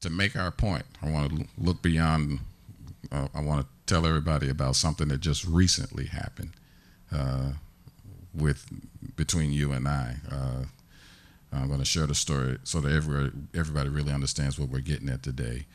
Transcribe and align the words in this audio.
to 0.00 0.10
make 0.10 0.36
our 0.36 0.50
point, 0.50 0.84
I 1.02 1.10
want 1.10 1.30
to 1.30 1.46
look 1.58 1.82
beyond. 1.82 2.40
Uh, 3.12 3.28
I 3.34 3.40
want 3.40 3.62
to 3.62 3.66
tell 3.92 4.06
everybody 4.06 4.48
about 4.48 4.76
something 4.76 5.08
that 5.08 5.20
just 5.20 5.44
recently 5.44 6.06
happened 6.06 6.52
uh, 7.12 7.52
with 8.34 8.66
between 9.16 9.52
you 9.52 9.72
and 9.72 9.86
I. 9.86 10.16
Uh, 10.30 10.64
I'm 11.52 11.66
going 11.66 11.80
to 11.80 11.84
share 11.84 12.06
the 12.06 12.14
story 12.14 12.58
so 12.62 12.80
that 12.80 12.92
everybody, 12.92 13.30
everybody 13.54 13.88
really 13.88 14.12
understands 14.12 14.58
what 14.58 14.68
we're 14.68 14.80
getting 14.80 15.08
at 15.08 15.22
today. 15.22 15.66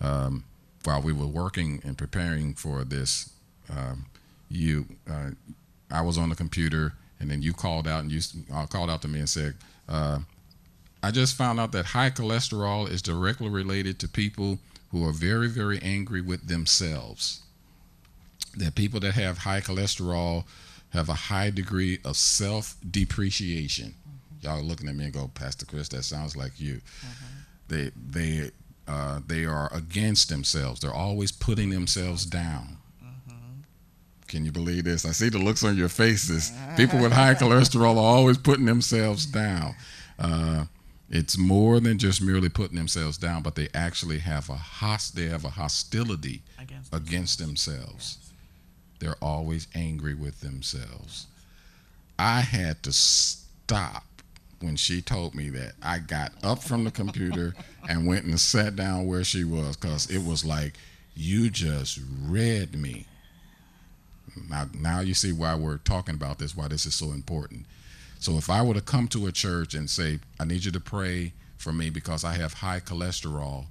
Um, 0.00 0.44
while 0.84 1.02
we 1.02 1.12
were 1.12 1.26
working 1.26 1.80
and 1.84 1.98
preparing 1.98 2.54
for 2.54 2.84
this, 2.84 3.32
um, 3.74 4.06
you, 4.48 4.86
uh, 5.10 5.30
I 5.90 6.02
was 6.02 6.18
on 6.18 6.28
the 6.28 6.36
computer, 6.36 6.92
and 7.18 7.30
then 7.30 7.42
you 7.42 7.52
called 7.52 7.88
out 7.88 8.02
and 8.02 8.12
you 8.12 8.20
uh, 8.54 8.66
called 8.66 8.90
out 8.90 9.02
to 9.02 9.08
me 9.08 9.18
and 9.18 9.28
said, 9.28 9.54
uh, 9.88 10.20
"I 11.06 11.10
just 11.10 11.36
found 11.36 11.60
out 11.60 11.72
that 11.72 11.86
high 11.86 12.10
cholesterol 12.10 12.88
is 12.88 13.02
directly 13.02 13.48
related 13.48 13.98
to 14.00 14.08
people 14.08 14.58
who 14.90 15.06
are 15.06 15.12
very, 15.12 15.48
very 15.48 15.78
angry 15.80 16.20
with 16.20 16.48
themselves. 16.48 17.40
That 18.56 18.74
people 18.74 19.00
that 19.00 19.14
have 19.14 19.38
high 19.38 19.60
cholesterol 19.60 20.44
have 20.90 21.08
a 21.08 21.14
high 21.14 21.50
degree 21.50 21.98
of 22.04 22.16
self-depreciation." 22.16 23.94
y'all 24.44 24.62
looking 24.62 24.88
at 24.88 24.94
me 24.94 25.04
and 25.04 25.12
go, 25.12 25.30
Pastor 25.34 25.66
Chris, 25.66 25.88
that 25.88 26.04
sounds 26.04 26.36
like 26.36 26.60
you. 26.60 26.74
Mm-hmm. 26.74 27.24
They 27.68 27.90
they 28.10 28.50
uh, 28.86 29.20
they 29.26 29.46
are 29.46 29.72
against 29.72 30.28
themselves. 30.28 30.80
They're 30.80 30.92
always 30.92 31.32
putting 31.32 31.70
themselves 31.70 32.26
down. 32.26 32.76
Mm-hmm. 33.02 33.60
Can 34.28 34.44
you 34.44 34.52
believe 34.52 34.84
this? 34.84 35.06
I 35.06 35.12
see 35.12 35.30
the 35.30 35.38
looks 35.38 35.64
on 35.64 35.76
your 35.76 35.88
faces. 35.88 36.52
People 36.76 37.00
with 37.00 37.12
high 37.12 37.34
cholesterol 37.34 37.96
are 37.96 38.16
always 38.16 38.36
putting 38.36 38.66
themselves 38.66 39.24
down. 39.24 39.74
Uh, 40.18 40.66
it's 41.10 41.36
more 41.36 41.80
than 41.80 41.98
just 41.98 42.22
merely 42.22 42.48
putting 42.48 42.76
themselves 42.76 43.18
down, 43.18 43.42
but 43.42 43.54
they 43.54 43.68
actually 43.74 44.18
have 44.20 44.48
a 44.48 44.56
host, 44.56 45.14
they 45.14 45.26
have 45.26 45.44
a 45.44 45.50
hostility 45.50 46.42
against, 46.58 46.94
against 46.94 47.38
themselves. 47.38 48.18
Yes. 48.18 48.32
They're 49.00 49.22
always 49.24 49.66
angry 49.74 50.14
with 50.14 50.40
themselves. 50.40 51.26
I 52.18 52.40
had 52.40 52.82
to 52.84 52.92
stop 52.92 54.04
when 54.60 54.76
she 54.76 55.02
told 55.02 55.34
me 55.34 55.50
that, 55.50 55.74
I 55.82 55.98
got 55.98 56.32
up 56.42 56.62
from 56.62 56.84
the 56.84 56.90
computer 56.90 57.54
and 57.88 58.06
went 58.06 58.24
and 58.24 58.40
sat 58.40 58.76
down 58.76 59.06
where 59.06 59.24
she 59.24 59.44
was 59.44 59.76
because 59.76 60.10
it 60.10 60.24
was 60.24 60.44
like, 60.44 60.74
you 61.14 61.50
just 61.50 62.00
read 62.22 62.74
me. 62.74 63.06
Now, 64.48 64.66
now 64.74 65.00
you 65.00 65.14
see 65.14 65.32
why 65.32 65.54
we're 65.54 65.76
talking 65.78 66.14
about 66.14 66.38
this, 66.38 66.56
why 66.56 66.68
this 66.68 66.86
is 66.86 66.94
so 66.94 67.12
important. 67.12 67.66
So 68.24 68.38
if 68.38 68.48
I 68.48 68.62
were 68.62 68.72
to 68.72 68.80
come 68.80 69.06
to 69.08 69.26
a 69.26 69.32
church 69.32 69.74
and 69.74 69.90
say, 69.90 70.18
I 70.40 70.46
need 70.46 70.64
you 70.64 70.72
to 70.72 70.80
pray 70.80 71.34
for 71.58 71.74
me 71.74 71.90
because 71.90 72.24
I 72.24 72.32
have 72.32 72.54
high 72.54 72.80
cholesterol, 72.80 73.66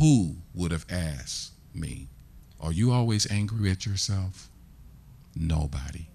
who 0.00 0.38
would 0.52 0.72
have 0.72 0.84
asked 0.90 1.52
me? 1.72 2.08
Are 2.60 2.72
you 2.72 2.90
always 2.90 3.30
angry 3.30 3.70
at 3.70 3.86
yourself? 3.86 4.50
Nobody 5.36 6.08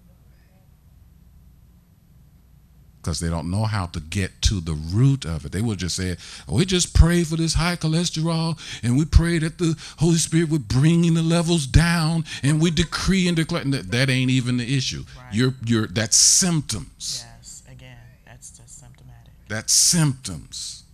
because 3.02 3.18
they 3.18 3.28
don't 3.28 3.50
know 3.50 3.64
how 3.64 3.86
to 3.86 4.00
get 4.00 4.40
to 4.42 4.60
the 4.60 4.74
root 4.74 5.24
of 5.24 5.44
it. 5.44 5.52
They 5.52 5.60
will 5.60 5.74
just 5.74 5.96
say, 5.96 6.16
oh, 6.48 6.56
we 6.56 6.64
just 6.64 6.94
pray 6.94 7.24
for 7.24 7.36
this 7.36 7.54
high 7.54 7.74
cholesterol 7.74 8.58
and 8.82 8.96
we 8.96 9.04
pray 9.04 9.38
that 9.38 9.58
the 9.58 9.76
Holy 9.98 10.16
Spirit 10.16 10.50
would 10.50 10.68
bring 10.68 11.02
the 11.14 11.22
levels 11.22 11.66
down 11.66 12.24
and 12.42 12.60
we 12.60 12.70
decree 12.70 13.26
and 13.26 13.36
declare. 13.36 13.64
That 13.64 14.08
ain't 14.08 14.30
even 14.30 14.56
the 14.58 14.76
issue. 14.76 15.04
Right. 15.16 15.34
You're, 15.34 15.54
you're, 15.64 15.86
that's 15.88 16.16
symptoms. 16.16 17.24
Yes, 17.38 17.62
again, 17.68 17.96
that's 18.24 18.50
just 18.50 18.78
symptomatic. 18.78 19.32
That's 19.48 19.72
symptoms. 19.72 20.84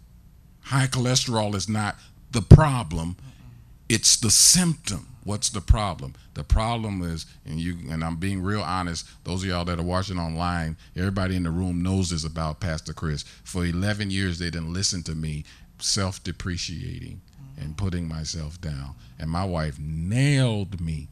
High 0.62 0.86
cholesterol 0.86 1.54
is 1.54 1.68
not 1.68 1.96
the 2.30 2.42
problem, 2.42 3.16
Mm-mm. 3.16 3.54
it's 3.88 4.16
the 4.16 4.30
symptom. 4.30 5.08
What's 5.28 5.50
the 5.50 5.60
problem? 5.60 6.14
The 6.32 6.42
problem 6.42 7.02
is, 7.02 7.26
and 7.44 7.60
you 7.60 7.76
and 7.90 8.02
I'm 8.02 8.16
being 8.16 8.40
real 8.40 8.62
honest. 8.62 9.06
Those 9.24 9.42
of 9.42 9.50
y'all 9.50 9.66
that 9.66 9.78
are 9.78 9.82
watching 9.82 10.18
online, 10.18 10.78
everybody 10.96 11.36
in 11.36 11.42
the 11.42 11.50
room 11.50 11.82
knows 11.82 12.08
this 12.08 12.24
about 12.24 12.60
Pastor 12.60 12.94
Chris. 12.94 13.24
For 13.44 13.66
11 13.66 14.10
years, 14.10 14.38
they 14.38 14.48
didn't 14.48 14.72
listen 14.72 15.02
to 15.02 15.14
me, 15.14 15.44
self-depreciating 15.80 17.20
and 17.58 17.76
putting 17.76 18.08
myself 18.08 18.58
down. 18.62 18.94
And 19.18 19.28
my 19.28 19.44
wife 19.44 19.78
nailed 19.78 20.80
me 20.80 21.08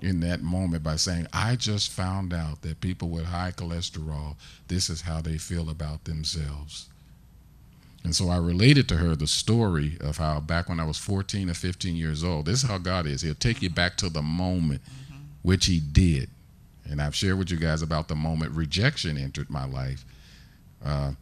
in 0.00 0.20
that 0.20 0.42
moment 0.42 0.84
by 0.84 0.94
saying, 0.94 1.26
I 1.32 1.56
just 1.56 1.90
found 1.90 2.32
out 2.32 2.62
that 2.62 2.80
people 2.80 3.08
with 3.08 3.24
high 3.24 3.50
cholesterol, 3.50 4.36
this 4.68 4.88
is 4.88 5.00
how 5.00 5.22
they 5.22 5.38
feel 5.38 5.70
about 5.70 6.04
themselves. 6.04 6.88
And 8.02 8.16
so 8.16 8.28
I 8.28 8.38
related 8.38 8.88
to 8.88 8.96
her 8.96 9.14
the 9.14 9.26
story 9.26 9.98
of 10.00 10.16
how 10.16 10.40
back 10.40 10.68
when 10.68 10.80
I 10.80 10.84
was 10.84 10.96
14 10.96 11.50
or 11.50 11.54
15 11.54 11.96
years 11.96 12.24
old, 12.24 12.46
this 12.46 12.62
is 12.62 12.68
how 12.68 12.78
God 12.78 13.06
is. 13.06 13.22
He'll 13.22 13.34
take 13.34 13.60
you 13.60 13.70
back 13.70 13.96
to 13.98 14.08
the 14.08 14.22
moment, 14.22 14.82
mm-hmm. 14.84 15.22
which 15.42 15.66
He 15.66 15.80
did. 15.80 16.30
And 16.88 17.00
I've 17.00 17.14
shared 17.14 17.38
with 17.38 17.50
you 17.50 17.56
guys 17.56 17.82
about 17.82 18.08
the 18.08 18.14
moment 18.14 18.52
rejection 18.52 19.16
entered 19.18 19.50
my 19.50 19.64
life. 19.64 20.04
Uh, 20.84 21.12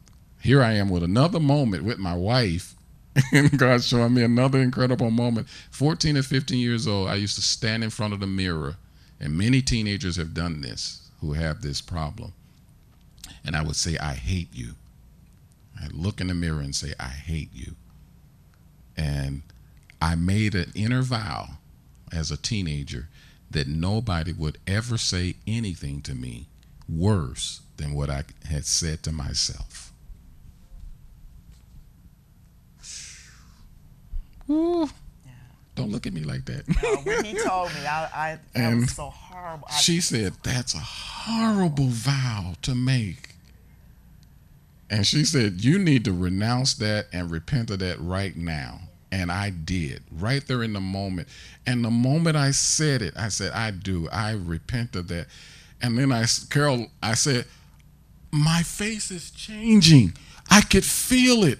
here 0.40 0.62
I 0.62 0.72
am 0.72 0.88
with 0.88 1.02
another 1.02 1.40
moment 1.40 1.84
with 1.84 1.98
my 1.98 2.14
wife, 2.14 2.74
and 3.32 3.58
God's 3.58 3.88
showing 3.88 4.14
me 4.14 4.22
another 4.22 4.60
incredible 4.60 5.10
moment. 5.10 5.48
14 5.70 6.16
or 6.16 6.22
15 6.22 6.58
years 6.58 6.86
old, 6.86 7.08
I 7.08 7.16
used 7.16 7.34
to 7.34 7.42
stand 7.42 7.82
in 7.82 7.90
front 7.90 8.14
of 8.14 8.20
the 8.20 8.26
mirror, 8.26 8.76
and 9.20 9.36
many 9.36 9.60
teenagers 9.60 10.16
have 10.16 10.32
done 10.32 10.60
this 10.60 11.10
who 11.20 11.32
have 11.32 11.60
this 11.60 11.80
problem. 11.80 12.32
And 13.44 13.56
I 13.56 13.62
would 13.62 13.76
say, 13.76 13.98
I 13.98 14.14
hate 14.14 14.48
you. 14.52 14.74
I 15.80 15.86
look 15.92 16.20
in 16.20 16.26
the 16.28 16.34
mirror 16.34 16.60
and 16.60 16.74
say, 16.74 16.92
I 16.98 17.08
hate 17.08 17.50
you. 17.52 17.74
And 18.96 19.42
I 20.02 20.14
made 20.14 20.54
an 20.54 20.72
inner 20.74 21.02
vow 21.02 21.50
as 22.12 22.30
a 22.30 22.36
teenager 22.36 23.08
that 23.50 23.68
nobody 23.68 24.32
would 24.32 24.58
ever 24.66 24.98
say 24.98 25.36
anything 25.46 26.02
to 26.02 26.14
me 26.14 26.48
worse 26.88 27.60
than 27.76 27.94
what 27.94 28.10
I 28.10 28.24
had 28.48 28.66
said 28.66 29.02
to 29.04 29.12
myself. 29.12 29.92
Ooh. 34.50 34.88
Yeah. 35.24 35.32
Don't 35.74 35.90
look 35.90 36.06
at 36.06 36.12
me 36.12 36.22
like 36.22 36.44
that. 36.46 36.66
no, 36.82 36.96
when 37.02 37.24
he 37.24 37.34
told 37.44 37.72
me, 37.74 37.86
I, 37.86 38.08
I 38.14 38.38
and 38.54 38.80
was 38.80 38.92
so 38.92 39.10
horrible. 39.10 39.66
I, 39.70 39.74
she 39.74 40.00
said, 40.00 40.32
"That's 40.42 40.74
a 40.74 40.78
horrible 40.78 41.88
vow 41.88 42.54
to 42.62 42.74
make." 42.74 43.27
And 44.90 45.06
she 45.06 45.24
said, 45.24 45.64
You 45.64 45.78
need 45.78 46.04
to 46.04 46.12
renounce 46.12 46.74
that 46.74 47.06
and 47.12 47.30
repent 47.30 47.70
of 47.70 47.80
that 47.80 48.00
right 48.00 48.36
now. 48.36 48.80
And 49.10 49.32
I 49.32 49.50
did, 49.50 50.02
right 50.12 50.46
there 50.46 50.62
in 50.62 50.74
the 50.74 50.80
moment. 50.80 51.28
And 51.66 51.84
the 51.84 51.90
moment 51.90 52.36
I 52.36 52.50
said 52.50 53.00
it, 53.00 53.14
I 53.16 53.28
said, 53.28 53.52
I 53.52 53.70
do. 53.70 54.08
I 54.10 54.32
repent 54.32 54.96
of 54.96 55.08
that. 55.08 55.28
And 55.80 55.96
then 55.96 56.12
I, 56.12 56.24
Carol, 56.50 56.88
I 57.02 57.14
said, 57.14 57.46
My 58.30 58.62
face 58.62 59.10
is 59.10 59.30
changing. 59.30 60.14
I 60.50 60.60
could 60.62 60.84
feel 60.84 61.44
it. 61.44 61.58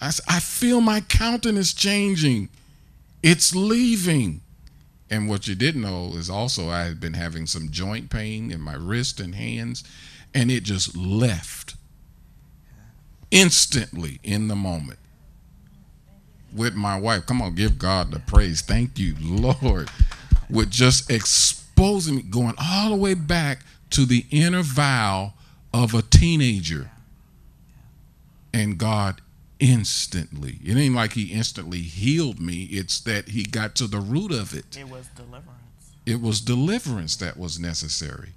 I, 0.00 0.10
I 0.28 0.40
feel 0.40 0.80
my 0.80 1.00
countenance 1.00 1.72
changing. 1.72 2.48
It's 3.22 3.54
leaving. 3.54 4.40
And 5.10 5.28
what 5.28 5.48
you 5.48 5.54
didn't 5.54 5.82
know 5.82 6.12
is 6.14 6.28
also 6.28 6.68
I 6.68 6.82
had 6.82 7.00
been 7.00 7.14
having 7.14 7.46
some 7.46 7.70
joint 7.70 8.10
pain 8.10 8.50
in 8.50 8.60
my 8.60 8.74
wrist 8.74 9.20
and 9.20 9.34
hands, 9.34 9.82
and 10.34 10.50
it 10.50 10.64
just 10.64 10.96
left 10.96 11.74
instantly 13.30 14.20
in 14.22 14.48
the 14.48 14.56
moment 14.56 14.98
with 16.54 16.74
my 16.74 16.98
wife. 16.98 17.26
Come 17.26 17.42
on, 17.42 17.54
give 17.54 17.78
God 17.78 18.10
the 18.10 18.20
praise. 18.20 18.60
Thank 18.60 18.98
you, 18.98 19.14
Lord. 19.20 19.90
With 20.50 20.70
just 20.70 21.10
exposing 21.10 22.16
me, 22.16 22.22
going 22.22 22.54
all 22.60 22.90
the 22.90 22.96
way 22.96 23.14
back 23.14 23.60
to 23.90 24.04
the 24.04 24.24
inner 24.30 24.62
vow 24.62 25.34
of 25.72 25.94
a 25.94 26.02
teenager. 26.02 26.90
And 28.52 28.78
God 28.78 29.20
instantly, 29.60 30.58
it 30.64 30.76
ain't 30.76 30.94
like 30.94 31.12
He 31.12 31.32
instantly 31.32 31.80
healed 31.80 32.40
me, 32.40 32.64
it's 32.64 33.00
that 33.00 33.28
He 33.28 33.44
got 33.44 33.74
to 33.76 33.86
the 33.86 34.00
root 34.00 34.32
of 34.32 34.54
it. 34.54 34.76
It 34.76 34.88
was 34.88 35.08
deliverance. 35.08 35.52
It 36.06 36.22
was 36.22 36.40
deliverance 36.40 37.16
that 37.16 37.36
was 37.36 37.58
necessary. 37.58 38.30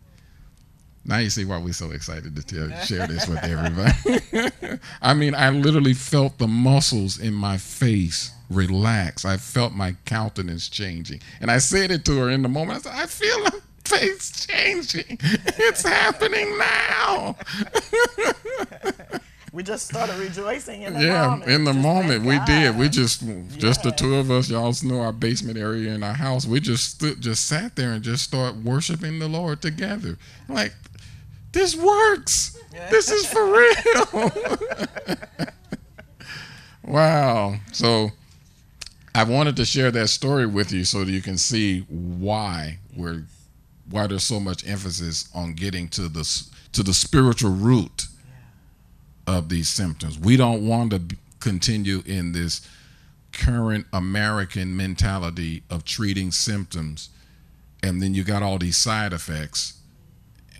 Now 1.03 1.17
you 1.17 1.29
see 1.29 1.45
why 1.45 1.57
we're 1.57 1.73
so 1.73 1.91
excited 1.91 2.35
to 2.35 2.43
tell, 2.43 2.69
share 2.85 3.07
this 3.07 3.27
with 3.27 3.43
everybody. 3.43 4.79
I 5.01 5.13
mean, 5.13 5.33
I 5.33 5.49
literally 5.49 5.93
felt 5.93 6.37
the 6.37 6.47
muscles 6.47 7.19
in 7.19 7.33
my 7.33 7.57
face 7.57 8.31
relax. 8.49 9.25
I 9.25 9.37
felt 9.37 9.73
my 9.73 9.95
countenance 10.05 10.69
changing. 10.69 11.21
And 11.39 11.49
I 11.49 11.57
said 11.57 11.91
it 11.91 12.05
to 12.05 12.17
her 12.19 12.29
in 12.29 12.43
the 12.43 12.49
moment. 12.49 12.79
I 12.79 12.81
said, 12.81 12.93
I 12.95 13.05
feel 13.07 13.43
my 13.43 13.51
face 13.83 14.45
changing. 14.45 15.17
It's 15.57 15.83
happening 15.83 16.57
now. 16.57 17.35
we 19.53 19.63
just 19.63 19.87
started 19.87 20.17
rejoicing 20.17 20.83
in 20.83 20.93
the 20.93 21.01
yeah, 21.01 21.27
moment. 21.27 21.49
in 21.49 21.63
the 21.63 21.73
just 21.73 21.83
moment 21.83 22.25
we 22.25 22.39
did. 22.45 22.77
We 22.77 22.89
just 22.89 23.23
just 23.57 23.83
the 23.83 23.91
two 23.91 24.15
of 24.15 24.31
us. 24.31 24.49
Y'all 24.49 24.73
know 24.83 25.01
our 25.01 25.11
basement 25.11 25.57
area 25.57 25.93
in 25.93 26.03
our 26.03 26.13
house. 26.13 26.45
We 26.45 26.59
just 26.59 26.91
stood, 26.91 27.21
just 27.21 27.47
sat 27.47 27.75
there 27.75 27.91
and 27.91 28.03
just 28.03 28.23
start 28.23 28.55
worshiping 28.55 29.19
the 29.19 29.27
Lord 29.27 29.61
together. 29.61 30.17
Like 30.47 30.73
this 31.51 31.75
works. 31.75 32.57
This 32.89 33.11
is 33.11 33.25
for 33.25 33.45
real. 33.45 34.31
wow. 36.83 37.55
So 37.71 38.11
I 39.13 39.23
wanted 39.23 39.55
to 39.57 39.65
share 39.65 39.91
that 39.91 40.07
story 40.07 40.45
with 40.45 40.71
you 40.71 40.85
so 40.85 41.03
that 41.03 41.11
you 41.11 41.21
can 41.21 41.37
see 41.37 41.81
why 41.89 42.79
we're 42.95 43.23
why 43.89 44.07
there's 44.07 44.23
so 44.23 44.39
much 44.39 44.65
emphasis 44.65 45.27
on 45.35 45.53
getting 45.53 45.89
to 45.89 46.07
the 46.07 46.23
to 46.71 46.83
the 46.83 46.93
spiritual 46.93 47.51
root 47.51 48.07
of 49.27 49.49
these 49.49 49.67
symptoms. 49.67 50.17
We 50.17 50.37
don't 50.37 50.65
want 50.65 50.91
to 50.91 51.17
continue 51.39 52.01
in 52.05 52.31
this 52.31 52.67
current 53.33 53.85
American 53.91 54.75
mentality 54.75 55.63
of 55.69 55.83
treating 55.83 56.31
symptoms 56.31 57.09
and 57.83 58.01
then 58.01 58.13
you 58.13 58.23
got 58.23 58.43
all 58.43 58.57
these 58.57 58.77
side 58.77 59.13
effects 59.13 59.80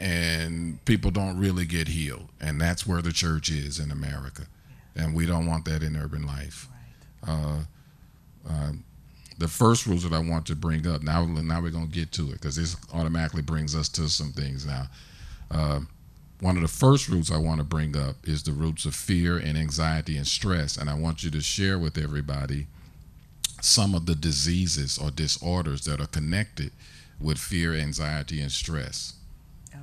and 0.02 0.84
people 0.86 1.12
don't 1.12 1.38
really 1.40 1.66
get 1.66 1.88
healed 1.88 2.28
and 2.40 2.60
that's 2.60 2.88
where 2.88 3.02
the 3.02 3.12
church 3.12 3.50
is 3.52 3.80
in 3.80 3.92
america 3.92 4.44
yeah. 4.96 5.04
and 5.04 5.16
we 5.16 5.26
don't 5.26 5.46
want 5.46 5.64
that 5.64 5.84
in 5.84 5.96
urban 5.96 6.26
life 6.26 6.68
right. 7.28 7.34
uh, 7.34 7.60
uh, 8.50 8.72
the 9.38 9.48
first 9.48 9.86
rules 9.86 10.04
that 10.04 10.14
i 10.14 10.20
want 10.20 10.46
to 10.46 10.56
bring 10.56 10.88
up 10.88 11.04
now 11.04 11.24
now 11.26 11.62
we're 11.62 11.70
going 11.70 11.88
to 11.88 11.94
get 11.94 12.12
to 12.12 12.30
it 12.30 12.34
because 12.34 12.56
this 12.56 12.76
automatically 12.94 13.44
brings 13.44 13.76
us 13.76 13.88
to 13.88 14.10
some 14.10 14.32
things 14.32 14.66
now 14.66 14.88
uh, 15.52 15.80
one 16.40 16.56
of 16.56 16.64
the 16.64 16.68
first 16.68 17.08
roots 17.08 17.32
i 17.32 17.38
want 17.38 17.60
to 17.60 17.64
bring 17.64 17.96
up 17.96 18.16
is 18.24 18.42
the 18.42 18.52
roots 18.52 18.86
of 18.86 18.96
fear 18.96 19.38
and 19.38 19.56
anxiety 19.56 20.18
and 20.18 20.26
stress 20.26 20.78
and 20.78 20.90
i 20.90 20.94
want 20.96 21.24
you 21.24 21.30
to 21.30 21.42
share 21.42 21.78
with 21.78 21.98
everybody 21.98 22.66
some 23.62 23.94
of 23.94 24.08
the 24.08 24.16
diseases 24.16 24.98
or 24.98 25.12
disorders 25.12 25.86
that 25.86 26.02
are 26.02 26.08
connected 26.08 26.72
with 27.20 27.38
fear, 27.38 27.76
anxiety, 27.76 28.42
and 28.42 28.52
stress? 28.52 29.14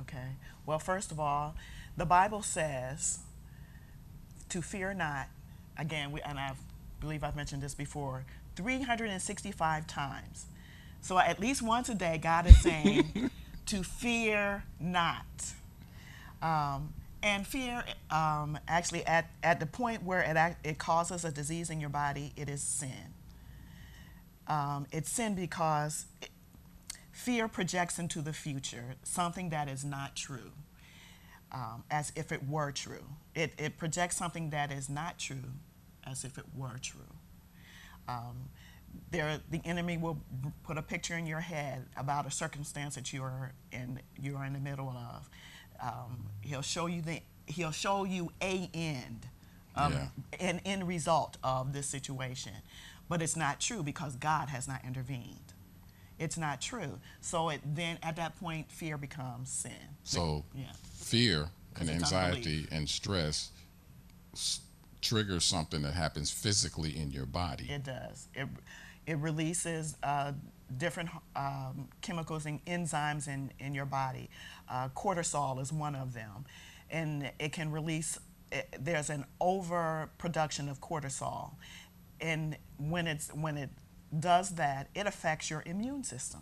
Okay. 0.01 0.35
Well, 0.65 0.79
first 0.79 1.11
of 1.11 1.19
all, 1.19 1.55
the 1.97 2.05
Bible 2.05 2.41
says 2.41 3.19
to 4.49 4.61
fear 4.61 4.93
not. 4.93 5.27
Again, 5.77 6.11
we, 6.11 6.21
and 6.21 6.37
I 6.37 6.53
believe 6.99 7.23
I've 7.23 7.35
mentioned 7.35 7.61
this 7.61 7.75
before 7.75 8.25
365 8.55 9.87
times. 9.87 10.45
So 11.01 11.17
at 11.17 11.39
least 11.39 11.61
once 11.61 11.89
a 11.89 11.95
day, 11.95 12.19
God 12.21 12.45
is 12.45 12.61
saying 12.61 13.31
to 13.67 13.83
fear 13.83 14.63
not. 14.79 15.25
Um, 16.41 16.93
and 17.21 17.45
fear, 17.45 17.83
um, 18.11 18.57
actually, 18.67 19.05
at, 19.05 19.29
at 19.43 19.59
the 19.59 19.65
point 19.65 20.03
where 20.03 20.21
it, 20.21 20.67
it 20.67 20.77
causes 20.77 21.25
a 21.25 21.31
disease 21.31 21.69
in 21.69 21.79
your 21.79 21.89
body, 21.89 22.33
it 22.37 22.49
is 22.49 22.61
sin. 22.61 23.13
Um, 24.47 24.87
it's 24.91 25.09
sin 25.09 25.35
because 25.35 26.05
it, 26.21 26.29
Fear 27.29 27.47
projects 27.47 27.99
into 27.99 28.23
the 28.23 28.33
future 28.33 28.95
something 29.03 29.49
that 29.49 29.69
is 29.69 29.85
not 29.85 30.15
true, 30.15 30.51
um, 31.51 31.83
as 31.91 32.11
if 32.15 32.31
it 32.31 32.49
were 32.49 32.71
true. 32.71 33.05
It, 33.35 33.53
it 33.59 33.77
projects 33.77 34.17
something 34.17 34.49
that 34.49 34.71
is 34.71 34.89
not 34.89 35.19
true 35.19 35.43
as 36.07 36.23
if 36.23 36.39
it 36.39 36.45
were 36.55 36.79
true. 36.81 37.13
Um, 38.07 38.49
there, 39.11 39.41
the 39.51 39.61
enemy 39.63 39.95
will 39.95 40.19
put 40.63 40.79
a 40.79 40.81
picture 40.81 41.17
in 41.17 41.27
your 41.27 41.41
head 41.41 41.85
about 41.95 42.25
a 42.25 42.31
circumstance 42.31 42.95
that 42.95 43.13
you 43.13 43.21
are 43.21 43.51
in, 43.71 43.99
you 44.19 44.35
are 44.35 44.45
in 44.45 44.53
the 44.53 44.59
middle 44.59 44.89
of. 44.89 45.29
Um, 45.79 46.29
he'll 46.41 46.63
show 46.63 46.87
you 46.87 47.03
the, 47.03 47.21
he'll 47.45 47.69
show 47.69 48.05
you 48.05 48.31
a 48.41 48.71
end, 48.73 49.27
um, 49.75 49.93
yeah. 49.93 50.07
an 50.39 50.61
end 50.65 50.87
result 50.87 51.37
of 51.43 51.73
this 51.73 51.85
situation, 51.85 52.53
but 53.07 53.21
it's 53.21 53.35
not 53.35 53.59
true 53.59 53.83
because 53.83 54.15
God 54.15 54.49
has 54.49 54.67
not 54.67 54.83
intervened 54.83 55.53
it's 56.19 56.37
not 56.37 56.61
true. 56.61 56.99
So 57.21 57.49
it 57.49 57.61
then 57.65 57.97
at 58.03 58.15
that 58.17 58.37
point 58.39 58.71
fear 58.71 58.97
becomes 58.97 59.49
sin. 59.49 59.71
So 60.03 60.45
yeah. 60.53 60.65
fear 60.93 61.49
and 61.79 61.89
anxiety 61.89 62.67
and 62.71 62.87
stress 62.87 63.51
s- 64.33 64.61
triggers 65.01 65.45
something 65.45 65.81
that 65.81 65.93
happens 65.93 66.29
physically 66.29 66.97
in 66.97 67.11
your 67.11 67.25
body. 67.25 67.69
It 67.69 67.83
does. 67.83 68.27
It 68.35 68.47
it 69.07 69.17
releases 69.17 69.97
uh, 70.03 70.33
different 70.77 71.09
um, 71.35 71.87
chemicals 72.01 72.45
and 72.45 72.63
enzymes 72.65 73.27
in 73.27 73.51
in 73.59 73.73
your 73.73 73.85
body. 73.85 74.29
Uh, 74.69 74.89
cortisol 74.89 75.59
is 75.61 75.73
one 75.73 75.95
of 75.95 76.13
them, 76.13 76.45
and 76.89 77.31
it 77.39 77.53
can 77.53 77.71
release. 77.71 78.19
It, 78.51 78.77
there's 78.79 79.09
an 79.09 79.25
overproduction 79.39 80.69
of 80.69 80.81
cortisol, 80.81 81.51
and 82.19 82.57
when 82.77 83.07
it's 83.07 83.29
when 83.29 83.57
it 83.57 83.69
does 84.17 84.51
that, 84.51 84.89
it 84.95 85.05
affects 85.05 85.49
your 85.49 85.63
immune 85.65 86.03
system. 86.03 86.41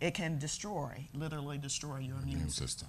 It 0.00 0.14
can 0.14 0.38
destroy, 0.38 1.08
literally 1.12 1.58
destroy 1.58 1.98
your 1.98 2.16
immune, 2.16 2.34
immune 2.34 2.48
system. 2.50 2.88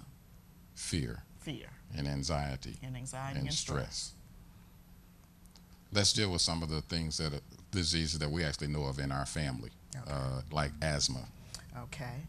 Fear. 0.74 1.22
Fear. 1.40 1.66
And 1.96 2.06
anxiety. 2.06 2.76
And 2.82 2.96
anxiety 2.96 3.38
and, 3.38 3.48
and 3.48 3.54
stress. 3.54 3.78
stress. 3.78 4.14
Let's 5.92 6.12
deal 6.12 6.30
with 6.30 6.40
some 6.40 6.62
of 6.62 6.68
the 6.68 6.82
things 6.82 7.18
that 7.18 7.34
are, 7.34 7.40
diseases 7.72 8.18
that 8.18 8.30
we 8.30 8.44
actually 8.44 8.68
know 8.68 8.84
of 8.84 8.98
in 8.98 9.12
our 9.12 9.26
family, 9.26 9.70
okay. 9.96 10.10
uh, 10.10 10.42
like 10.50 10.72
asthma. 10.82 11.24
Okay. 11.84 12.22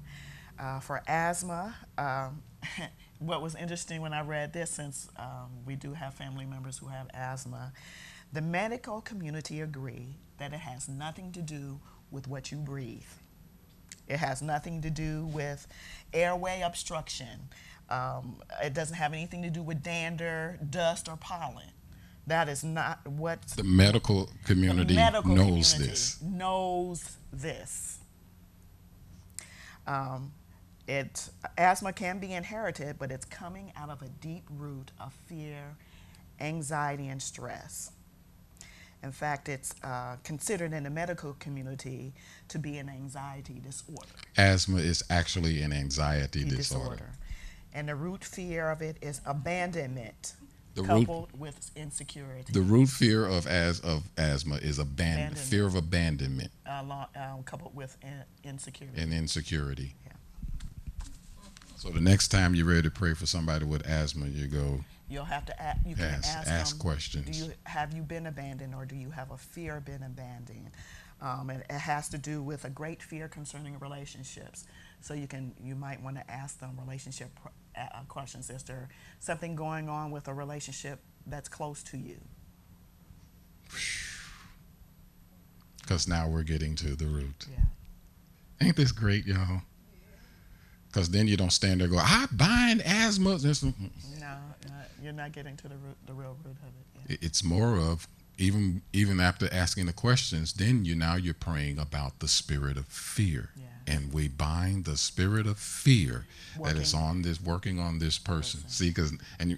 Uh, 0.59 0.79
for 0.79 1.01
asthma, 1.07 1.75
um, 1.97 2.41
what 3.19 3.41
was 3.41 3.55
interesting 3.55 4.01
when 4.01 4.13
I 4.13 4.21
read 4.21 4.53
this, 4.53 4.71
since 4.71 5.09
um, 5.17 5.49
we 5.65 5.75
do 5.75 5.93
have 5.93 6.13
family 6.13 6.45
members 6.45 6.77
who 6.77 6.87
have 6.87 7.07
asthma, 7.13 7.71
the 8.33 8.41
medical 8.41 9.01
community 9.01 9.61
agree 9.61 10.15
that 10.37 10.53
it 10.53 10.59
has 10.59 10.87
nothing 10.87 11.31
to 11.33 11.41
do 11.41 11.79
with 12.09 12.27
what 12.27 12.51
you 12.51 12.57
breathe. 12.57 13.03
It 14.07 14.17
has 14.17 14.41
nothing 14.41 14.81
to 14.81 14.89
do 14.89 15.25
with 15.27 15.67
airway 16.13 16.61
obstruction. 16.61 17.49
Um, 17.89 18.41
it 18.63 18.73
doesn't 18.73 18.95
have 18.95 19.13
anything 19.13 19.41
to 19.43 19.49
do 19.49 19.61
with 19.61 19.83
dander, 19.83 20.59
dust, 20.69 21.07
or 21.07 21.17
pollen. 21.17 21.71
That 22.27 22.47
is 22.47 22.63
not 22.63 23.05
what 23.07 23.41
the 23.49 23.63
medical 23.63 24.29
community 24.45 24.93
the 24.93 25.01
medical 25.01 25.35
knows 25.35 25.73
community 25.73 25.91
this. 25.91 26.21
Knows 26.21 27.17
this. 27.33 27.99
Um, 29.87 30.31
it 30.87 31.29
asthma 31.57 31.93
can 31.93 32.19
be 32.19 32.33
inherited, 32.33 32.97
but 32.99 33.11
it's 33.11 33.25
coming 33.25 33.71
out 33.75 33.89
of 33.89 34.01
a 34.01 34.07
deep 34.07 34.43
root 34.49 34.91
of 34.99 35.13
fear, 35.25 35.75
anxiety, 36.39 37.07
and 37.07 37.21
stress. 37.21 37.91
In 39.03 39.11
fact, 39.11 39.49
it's 39.49 39.73
uh, 39.83 40.17
considered 40.23 40.73
in 40.73 40.83
the 40.83 40.89
medical 40.89 41.33
community 41.33 42.13
to 42.49 42.59
be 42.59 42.77
an 42.77 42.87
anxiety 42.87 43.59
disorder. 43.63 44.07
Asthma 44.37 44.77
is 44.77 45.03
actually 45.09 45.61
an 45.63 45.73
anxiety 45.73 46.43
disorder. 46.43 46.57
disorder. 46.57 47.11
And 47.73 47.89
the 47.89 47.95
root 47.95 48.23
fear 48.23 48.69
of 48.69 48.81
it 48.81 48.97
is 49.01 49.21
abandonment. 49.25 50.33
The 50.73 50.83
coupled 50.83 51.29
root, 51.33 51.39
with 51.39 51.71
insecurity. 51.75 52.53
The 52.53 52.61
root 52.61 52.87
fear 52.87 53.25
of 53.25 53.45
as 53.45 53.81
of 53.81 54.03
asthma 54.17 54.55
is 54.55 54.79
abandonment, 54.79 55.37
fear 55.37 55.65
of 55.65 55.75
abandonment. 55.75 56.51
Uh, 56.65 57.05
um, 57.15 57.43
coupled 57.43 57.75
with 57.75 57.97
in, 58.01 58.23
insecurity. 58.43 59.01
And 59.01 59.13
insecurity. 59.13 59.95
Yeah. 60.05 60.13
So 61.75 61.89
the 61.89 61.99
next 61.99 62.29
time 62.29 62.55
you're 62.55 62.67
ready 62.67 62.83
to 62.83 62.91
pray 62.91 63.13
for 63.15 63.25
somebody 63.25 63.65
with 63.65 63.85
asthma, 63.85 64.27
you 64.27 64.47
go, 64.47 64.85
You'll 65.11 65.25
have 65.25 65.45
to 65.47 65.61
ask, 65.61 65.85
you 65.85 65.95
can 65.95 66.05
ask, 66.05 66.37
ask, 66.37 66.49
ask 66.49 66.77
them, 66.77 66.79
questions. 66.79 67.37
Do 67.37 67.45
you 67.45 67.51
have 67.65 67.93
you 67.93 68.01
been 68.01 68.27
abandoned 68.27 68.73
or 68.73 68.85
do 68.85 68.95
you 68.95 69.11
have 69.11 69.31
a 69.31 69.37
fear 69.37 69.77
of 69.77 69.85
being 69.85 70.03
abandoned? 70.03 70.71
Um, 71.21 71.49
it, 71.49 71.65
it, 71.69 71.79
has 71.79 72.07
to 72.09 72.17
do 72.17 72.41
with 72.41 72.63
a 72.63 72.69
great 72.69 73.03
fear 73.03 73.27
concerning 73.27 73.77
relationships. 73.79 74.65
So 75.01 75.13
you 75.13 75.27
can 75.27 75.53
you 75.61 75.75
might 75.75 76.01
want 76.01 76.15
to 76.15 76.31
ask 76.31 76.59
them 76.59 76.79
relationship 76.79 77.29
uh, 77.77 78.03
questions. 78.07 78.49
Is 78.49 78.63
there 78.63 78.87
something 79.19 79.53
going 79.55 79.89
on 79.89 80.11
with 80.11 80.29
a 80.29 80.33
relationship 80.33 81.01
that's 81.27 81.49
close 81.49 81.83
to 81.83 81.97
you? 81.97 82.21
Because 85.81 86.07
now 86.07 86.29
we're 86.29 86.43
getting 86.43 86.75
to 86.75 86.95
the 86.95 87.05
root. 87.05 87.47
Yeah. 87.51 88.65
Ain't 88.65 88.77
this 88.77 88.93
great, 88.93 89.25
y'all? 89.25 89.63
Because 90.91 91.09
then 91.09 91.27
you 91.27 91.37
don't 91.37 91.53
stand 91.53 91.79
there 91.79 91.87
go, 91.87 91.97
I 91.97 92.25
bind 92.31 92.81
asthma. 92.81 93.35
Mm. 93.35 93.73
No, 94.19 94.35
you're 95.01 95.13
not 95.13 95.31
getting 95.31 95.55
to 95.57 95.67
the 95.69 95.75
root, 95.75 95.95
the 96.05 96.13
real 96.13 96.35
root 96.43 96.55
of 96.61 97.09
it. 97.09 97.11
Yeah. 97.11 97.27
It's 97.27 97.43
more 97.43 97.77
of 97.77 98.07
even 98.37 98.81
even 98.91 99.19
after 99.19 99.47
asking 99.53 99.85
the 99.85 99.93
questions, 99.93 100.53
then 100.53 100.83
you 100.83 100.95
now 100.95 101.15
you're 101.15 101.33
praying 101.33 101.79
about 101.79 102.19
the 102.19 102.27
spirit 102.27 102.75
of 102.75 102.87
fear, 102.87 103.51
yeah. 103.55 103.93
and 103.93 104.11
we 104.11 104.27
bind 104.27 104.85
the 104.85 104.97
spirit 104.97 105.47
of 105.47 105.57
fear 105.57 106.25
working. 106.57 106.75
that 106.75 106.81
is 106.81 106.93
on 106.93 107.21
this 107.21 107.39
working 107.39 107.79
on 107.79 107.99
this 107.99 108.17
person. 108.17 108.61
See, 108.67 108.89
because 108.89 109.13
and 109.39 109.51
you, 109.51 109.57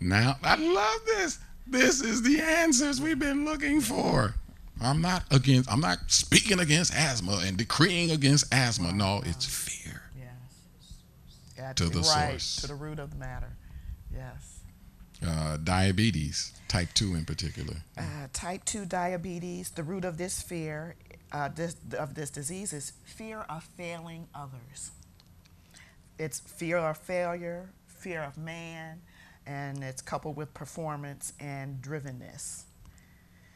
now 0.00 0.36
I 0.42 0.56
love 0.56 1.00
this. 1.06 1.38
This 1.66 2.00
is 2.00 2.22
the 2.22 2.40
answers 2.40 3.00
we've 3.00 3.18
been 3.18 3.44
looking 3.44 3.80
for. 3.80 4.34
I'm 4.80 5.02
not 5.02 5.24
against. 5.30 5.70
I'm 5.70 5.80
not 5.80 5.98
speaking 6.06 6.60
against 6.60 6.94
asthma 6.94 7.42
and 7.44 7.56
decreeing 7.56 8.10
against 8.10 8.52
asthma. 8.54 8.92
No, 8.92 9.22
it's 9.26 9.44
fear. 9.44 10.02
To 11.76 11.88
the 11.88 12.00
right, 12.00 12.30
source. 12.30 12.56
To 12.56 12.66
the 12.66 12.74
root 12.74 12.98
of 12.98 13.10
the 13.10 13.16
matter. 13.16 13.56
Yes. 14.12 14.60
Uh, 15.24 15.58
diabetes, 15.58 16.52
type 16.68 16.88
2 16.94 17.14
in 17.14 17.24
particular. 17.24 17.76
Uh, 17.98 18.02
type 18.32 18.64
2 18.64 18.86
diabetes, 18.86 19.70
the 19.70 19.82
root 19.82 20.04
of 20.04 20.16
this 20.16 20.40
fear, 20.40 20.96
uh, 21.32 21.48
this, 21.48 21.76
of 21.98 22.14
this 22.14 22.30
disease 22.30 22.72
is 22.72 22.92
fear 23.04 23.40
of 23.50 23.62
failing 23.62 24.28
others. 24.34 24.92
It's 26.18 26.40
fear 26.40 26.78
of 26.78 26.96
failure, 26.96 27.70
fear 27.86 28.22
of 28.22 28.38
man, 28.38 29.02
and 29.46 29.84
it's 29.84 30.00
coupled 30.00 30.36
with 30.36 30.54
performance 30.54 31.34
and 31.38 31.82
drivenness. 31.82 32.64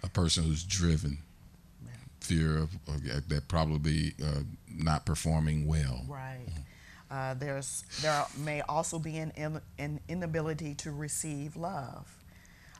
A 0.02 0.08
person 0.08 0.44
who's 0.44 0.64
driven 0.64 1.18
fear 2.24 2.56
of, 2.56 2.70
of 2.88 3.28
that 3.28 3.48
probably 3.48 4.14
uh, 4.22 4.40
not 4.68 5.04
performing 5.04 5.66
well. 5.66 6.04
Right. 6.08 6.46
Uh, 7.14 7.32
there's 7.34 7.84
there 8.02 8.26
may 8.36 8.60
also 8.62 8.98
be 8.98 9.18
an, 9.18 9.30
in, 9.36 9.60
an 9.78 10.00
inability 10.08 10.74
to 10.74 10.90
receive 10.90 11.54
love, 11.54 12.12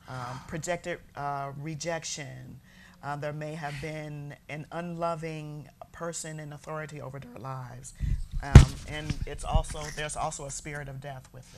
um, 0.08 0.40
projected 0.48 0.98
uh, 1.14 1.52
rejection. 1.60 2.58
Uh, 3.00 3.14
there 3.14 3.32
may 3.32 3.54
have 3.54 3.74
been 3.80 4.34
an 4.48 4.66
unloving 4.72 5.68
person 5.92 6.40
in 6.40 6.52
authority 6.52 7.00
over 7.00 7.20
their 7.20 7.38
lives, 7.38 7.94
um, 8.42 8.74
and 8.88 9.14
it's 9.24 9.44
also 9.44 9.80
there's 9.94 10.16
also 10.16 10.46
a 10.46 10.50
spirit 10.50 10.88
of 10.88 11.00
death 11.00 11.28
with 11.32 11.48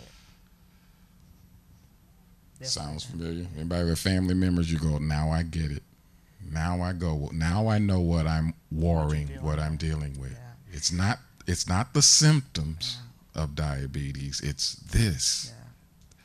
it. 2.60 2.66
Sounds 2.66 3.04
familiar. 3.04 3.46
Anybody 3.56 3.84
with 3.88 3.98
family 3.98 4.34
members, 4.34 4.70
you 4.70 4.78
go, 4.78 4.98
now 4.98 5.30
I 5.30 5.44
get 5.44 5.70
it. 5.70 5.82
Now 6.52 6.82
I 6.82 6.92
go. 6.92 7.30
Now 7.32 7.68
I 7.68 7.78
know 7.78 8.00
what 8.00 8.26
I'm 8.26 8.52
warring, 8.70 9.28
dealing 9.28 9.42
what. 9.42 9.58
I'm 9.58 9.78
dealing 9.78 10.20
with. 10.20 10.32
Yeah. 10.32 10.74
It's 10.76 10.92
not. 10.92 11.18
It's 11.46 11.68
not 11.68 11.94
the 11.94 12.02
symptoms 12.02 12.98
of 13.34 13.54
diabetes. 13.54 14.40
It's 14.40 14.74
this. 14.76 15.52
Yeah. 15.56 15.64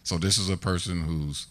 So 0.04 0.18
this 0.18 0.38
is 0.38 0.50
a 0.50 0.58
person 0.58 1.04
who's 1.04 1.48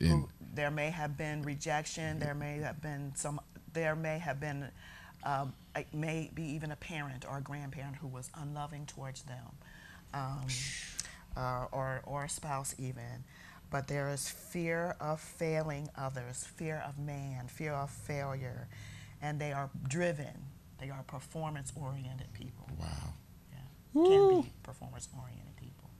in. 0.00 0.10
who- 0.10 0.28
there 0.52 0.70
may 0.70 0.90
have 0.90 1.16
been 1.16 1.42
rejection. 1.42 2.18
There 2.18 2.34
may 2.34 2.58
have 2.58 2.82
been 2.82 3.12
some. 3.14 3.40
There 3.72 3.94
may 3.94 4.18
have 4.18 4.40
been, 4.40 4.68
um, 5.22 5.52
maybe 5.92 6.42
even 6.42 6.72
a 6.72 6.76
parent 6.76 7.24
or 7.24 7.38
a 7.38 7.40
grandparent 7.40 7.96
who 7.96 8.08
was 8.08 8.30
unloving 8.34 8.86
towards 8.86 9.22
them, 9.22 9.46
um, 10.12 10.46
uh, 11.36 11.66
or 11.70 12.00
or 12.04 12.24
a 12.24 12.28
spouse 12.28 12.74
even. 12.78 13.22
But 13.70 13.86
there 13.86 14.08
is 14.10 14.28
fear 14.28 14.96
of 14.98 15.20
failing 15.20 15.88
others, 15.94 16.44
fear 16.44 16.78
of 16.84 16.98
man, 16.98 17.46
fear 17.46 17.72
of 17.72 17.90
failure, 17.92 18.66
and 19.22 19.40
they 19.40 19.52
are 19.52 19.70
driven. 19.86 20.49
They 20.80 20.90
are 20.90 21.02
performance-oriented 21.06 22.32
people. 22.32 22.68
Wow. 22.78 22.86
Yeah, 23.52 24.02
can 24.04 24.42
be 24.42 24.52
performance-oriented 24.62 25.56
people. 25.56 25.90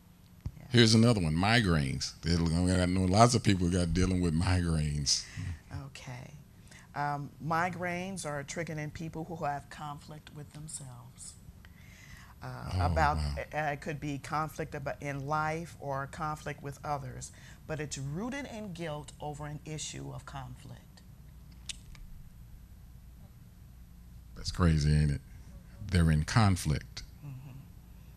Here's 0.71 0.95
another 0.95 1.21
one: 1.21 1.35
migraines. 1.35 2.13
I 2.25 2.87
know 2.87 3.05
lots 3.05 3.35
of 3.35 3.43
people 3.43 3.69
got 3.69 3.93
dealing 3.93 4.21
with 4.21 4.35
migraines. 4.35 5.25
Okay. 5.87 6.31
Um, 6.95 7.31
migraines 7.45 8.25
are 8.25 8.43
triggered 8.43 8.79
in 8.79 8.91
people 8.91 9.25
who 9.25 9.45
have 9.45 9.69
conflict 9.71 10.31
with 10.35 10.53
themselves. 10.53 11.35
Uh, 12.43 12.47
Oh, 12.73 12.87
about 12.87 13.17
wow. 13.19 13.35
uh, 13.55 13.59
it 13.73 13.81
could 13.83 14.01
be 14.01 14.17
conflict 14.19 14.75
about 14.75 15.03
in 15.03 15.27
life 15.27 15.77
or 15.79 16.07
conflict 16.07 16.63
with 16.63 16.79
others, 16.85 17.33
but 17.67 17.81
it's 17.81 17.99
rooted 17.99 18.47
in 18.47 18.73
guilt 18.73 19.13
over 19.21 19.47
an 19.47 19.61
issue 19.67 20.11
of 20.15 20.25
conflict. 20.25 20.81
That's 24.41 24.51
crazy, 24.53 24.91
ain't 24.91 25.11
it? 25.11 25.21
They're 25.91 26.11
in 26.11 26.25
conflict, 26.25 27.03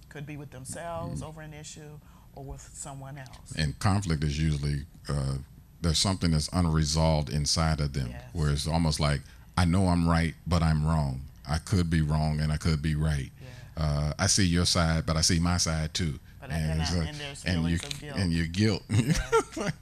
Could 0.08 0.26
be 0.26 0.38
with 0.38 0.52
themselves 0.52 1.22
Mm. 1.22 1.26
over 1.28 1.42
an 1.42 1.54
issue 1.54 2.00
or 2.34 2.46
with 2.46 2.70
someone 2.74 3.18
else. 3.18 3.52
and 3.58 3.78
conflict 3.80 4.24
is 4.24 4.40
usually 4.40 4.86
uh, 5.10 5.36
there's 5.82 5.98
something 6.00 6.32
that's 6.32 6.48
unresolved 6.54 7.30
inside 7.30 7.82
of 7.82 7.92
them, 7.92 8.08
Yes. 8.12 8.24
where 8.32 8.52
it's 8.52 8.68
almost 8.68 9.02
like 9.02 9.20
I 9.58 9.66
know 9.66 9.90
I'm 9.90 10.08
right, 10.08 10.34
but 10.48 10.64
I'm 10.64 10.86
wrong. 10.86 11.24
I 11.46 11.58
could 11.58 11.90
be 11.90 12.02
wrong, 12.02 12.40
and 12.40 12.54
I 12.54 12.58
could 12.58 12.82
be 12.82 12.96
right. 12.96 13.32
Yeah. 13.42 13.84
Uh, 13.84 14.14
I 14.18 14.28
see 14.28 14.46
your 14.46 14.66
side, 14.66 15.06
but 15.06 15.18
I 15.18 15.22
see 15.22 15.40
my 15.40 15.58
side 15.58 15.94
too. 15.94 16.20
But 16.40 16.52
then 16.52 16.80
I- 16.80 16.84
and 16.96 17.16
there's 17.18 17.44
and 17.44 17.68
you 17.70 17.78
feelings 17.80 17.84
of 17.84 18.00
guilt. 18.00 18.18
and 18.18 18.32
your 18.34 18.48
guilt. 18.48 18.84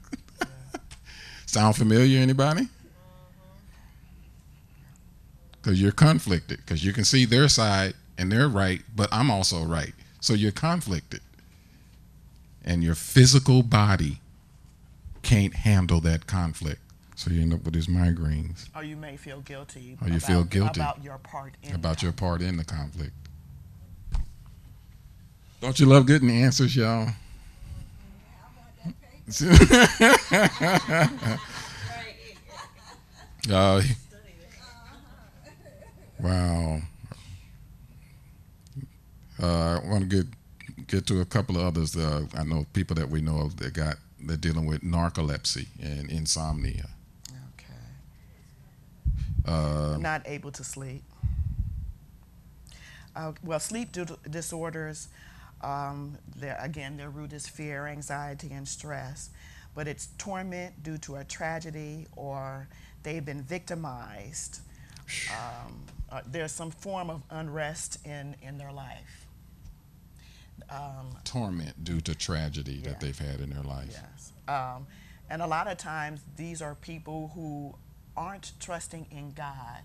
Sound 1.46 1.76
familiar, 1.76 2.18
anybody? 2.20 2.66
Because 5.62 5.80
you're 5.80 5.92
conflicted. 5.92 6.58
Because 6.58 6.84
you 6.84 6.92
can 6.92 7.04
see 7.04 7.24
their 7.24 7.48
side 7.48 7.94
and 8.18 8.30
they're 8.30 8.48
right, 8.48 8.82
but 8.94 9.08
I'm 9.12 9.30
also 9.30 9.64
right. 9.64 9.92
So 10.20 10.34
you're 10.34 10.52
conflicted. 10.52 11.20
And 12.64 12.82
your 12.82 12.94
physical 12.94 13.62
body 13.62 14.18
can't 15.22 15.54
handle 15.54 16.00
that 16.00 16.26
conflict. 16.26 16.80
So 17.14 17.30
you 17.30 17.42
end 17.42 17.54
up 17.54 17.64
with 17.64 17.74
these 17.74 17.86
migraines 17.86 18.68
Or 18.74 18.82
you 18.82 18.96
may 18.96 19.16
feel 19.16 19.40
guilty. 19.40 19.96
Or 20.00 20.08
you 20.08 20.16
about, 20.16 20.26
feel 20.26 20.44
guilty 20.44 20.80
about 20.80 21.04
your 21.04 21.18
part 21.18 21.54
in 21.62 21.74
about 21.74 21.98
the 21.98 22.06
your 22.06 22.12
part 22.12 22.42
in 22.42 22.56
the 22.56 22.64
conflict. 22.64 23.12
Don't 25.60 25.78
you 25.78 25.86
love 25.86 26.08
getting 26.08 26.26
the 26.26 26.42
answers, 26.42 26.74
y'all? 26.74 27.10
Uh, 33.50 33.82
wow. 36.22 36.80
Uh, 39.42 39.80
I 39.82 39.88
want 39.88 40.08
to 40.10 40.16
get 40.16 40.26
get 40.86 41.06
to 41.06 41.20
a 41.20 41.24
couple 41.24 41.56
of 41.56 41.64
others. 41.64 41.96
Uh, 41.96 42.26
I 42.36 42.44
know 42.44 42.66
people 42.72 42.94
that 42.96 43.08
we 43.08 43.20
know 43.20 43.38
of 43.40 43.56
that 43.56 43.74
got 43.74 43.96
they're 44.20 44.36
dealing 44.36 44.66
with 44.66 44.82
narcolepsy 44.82 45.66
and 45.82 46.10
insomnia. 46.10 46.88
Okay. 47.58 47.74
Uh, 49.46 49.96
not 49.98 50.22
able 50.26 50.52
to 50.52 50.62
sleep. 50.62 51.02
Uh, 53.14 53.32
well, 53.42 53.60
sleep 53.60 53.92
di- 53.92 54.06
disorders, 54.30 55.08
um, 55.60 56.16
their- 56.36 56.56
again, 56.60 56.96
their 56.96 57.10
root 57.10 57.32
is 57.32 57.46
fear, 57.46 57.86
anxiety, 57.86 58.50
and 58.52 58.66
stress. 58.66 59.30
But 59.74 59.88
it's 59.88 60.08
torment 60.18 60.82
due 60.82 60.98
to 60.98 61.16
a 61.16 61.24
tragedy 61.24 62.06
or 62.16 62.68
they've 63.02 63.24
been 63.24 63.42
victimized. 63.42 64.60
Um, 65.30 65.82
uh, 66.12 66.20
there's 66.26 66.52
some 66.52 66.70
form 66.70 67.10
of 67.10 67.22
unrest 67.30 67.98
in, 68.06 68.36
in 68.42 68.58
their 68.58 68.72
life. 68.72 69.26
Um, 70.70 71.16
torment 71.24 71.82
due 71.84 72.00
to 72.02 72.14
tragedy 72.14 72.74
Yeah. 72.82 72.90
that 72.90 73.00
they've 73.00 73.18
had 73.18 73.40
in 73.40 73.50
their 73.50 73.62
life. 73.62 73.90
Yes. 73.90 74.32
Um, 74.48 74.86
and 75.28 75.42
a 75.42 75.46
lot 75.46 75.66
of 75.66 75.76
times, 75.78 76.20
these 76.36 76.62
are 76.62 76.74
people 76.76 77.30
who 77.34 77.74
aren't 78.16 78.52
trusting 78.60 79.06
in 79.10 79.32
God. 79.32 79.80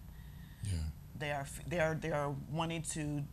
Yeah. 0.63 0.72
They 1.17 1.31
are 1.31 1.48
they 1.67 1.79
are 1.79 1.96
they 1.96 2.12
are 2.12 2.34
wanting 2.51 2.84
to 2.93 3.24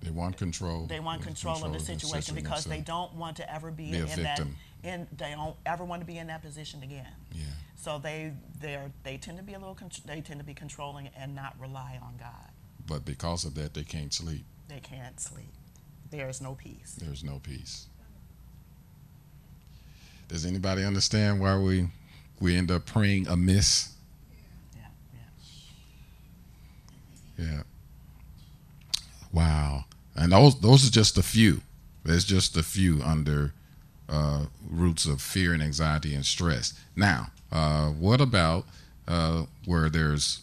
They 0.00 0.10
want 0.10 0.36
control. 0.36 0.86
they 0.86 1.00
want 1.00 1.20
They 1.22 1.26
control, 1.26 1.64
of 1.64 1.72
the 1.72 1.80
situation 1.80 2.34
because 2.34 2.64
they 2.64 2.80
don't 2.80 3.14
want 3.14 3.36
to 3.38 3.52
ever 3.52 3.70
be, 3.70 3.90
Be 3.92 3.98
a 3.98 4.06
in 4.06 4.22
that 4.22 4.40
in 4.82 5.06
they 5.16 5.30
don't 5.30 5.56
ever 5.66 5.84
want 5.84 6.00
to 6.00 6.06
be 6.06 6.18
in 6.18 6.26
that 6.28 6.42
position 6.42 6.82
again. 6.82 7.06
Yeah. 7.32 7.44
So 7.76 7.98
they 7.98 8.32
they 8.60 8.74
are 8.74 8.90
they 9.02 9.16
tend 9.16 9.38
to 9.38 9.44
be 9.44 9.54
a 9.54 9.58
little 9.58 9.76
they 10.06 10.20
tend 10.20 10.40
to 10.40 10.46
be 10.46 10.54
controlling 10.54 11.08
and 11.16 11.34
not 11.34 11.54
rely 11.58 11.98
on 12.02 12.16
God. 12.18 12.50
But 12.86 13.04
because 13.04 13.44
of 13.44 13.54
that, 13.54 13.74
they 13.74 13.84
can't 13.84 14.12
sleep. 14.12 14.44
They 14.68 14.80
can't 14.80 15.20
sleep. 15.20 15.52
There 16.10 16.28
is 16.28 16.40
no 16.40 16.54
peace. 16.54 16.96
There's 17.00 17.24
no 17.24 17.40
peace. 17.42 17.86
Does 20.28 20.46
anybody 20.46 20.84
understand 20.84 21.40
why 21.40 21.58
we 21.58 21.88
we 22.40 22.56
end 22.56 22.70
up 22.70 22.86
praying 22.86 23.28
amiss? 23.28 23.92
Yeah, 24.76 24.82
yeah. 27.38 27.44
Yeah. 27.44 27.62
Wow. 29.32 29.84
And 30.14 30.32
those 30.32 30.60
those 30.60 30.86
are 30.86 30.90
just 30.90 31.18
a 31.18 31.22
few. 31.22 31.62
There's 32.04 32.24
just 32.24 32.56
a 32.56 32.62
few 32.62 33.00
under 33.02 33.52
uh, 34.08 34.46
roots 34.68 35.06
of 35.06 35.20
fear 35.20 35.52
and 35.52 35.62
anxiety 35.62 36.14
and 36.14 36.24
stress. 36.26 36.74
Now, 36.96 37.28
uh, 37.50 37.88
what 37.88 38.20
about 38.20 38.66
uh, 39.08 39.44
where 39.64 39.88
there's 39.90 40.40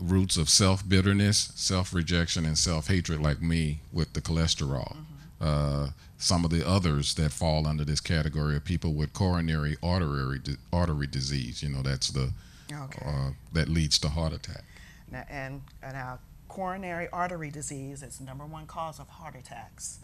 roots 0.00 0.36
of 0.36 0.48
self 0.48 0.86
bitterness, 0.88 1.52
self 1.54 1.94
rejection, 1.94 2.44
and 2.44 2.58
self 2.58 2.88
hatred, 2.88 3.20
like 3.20 3.40
me 3.40 3.80
with 3.92 4.12
the 4.12 4.20
cholesterol? 4.20 4.96
Uh, 5.40 5.88
some 6.18 6.44
of 6.44 6.50
the 6.52 6.66
others 6.66 7.14
that 7.14 7.32
fall 7.32 7.66
under 7.66 7.84
this 7.84 8.00
category 8.00 8.54
are 8.54 8.60
people 8.60 8.92
with 8.94 9.12
coronary 9.12 9.76
artery 9.82 10.38
artery 10.72 11.06
disease. 11.06 11.62
You 11.62 11.70
know, 11.70 11.82
that's 11.82 12.08
the 12.10 12.32
Okay. 12.72 13.04
uh, 13.04 13.30
that 13.52 13.68
leads 13.68 13.98
to 13.98 14.08
heart 14.08 14.32
attack. 14.32 14.64
Now, 15.10 15.24
and, 15.28 15.60
and 15.82 15.94
our 15.96 16.18
coronary 16.48 17.08
artery 17.12 17.50
disease 17.50 18.02
is 18.02 18.18
the 18.18 18.24
number 18.24 18.46
one 18.46 18.66
cause 18.66 18.98
of 18.98 19.08
heart 19.08 19.34
attacks. 19.34 19.98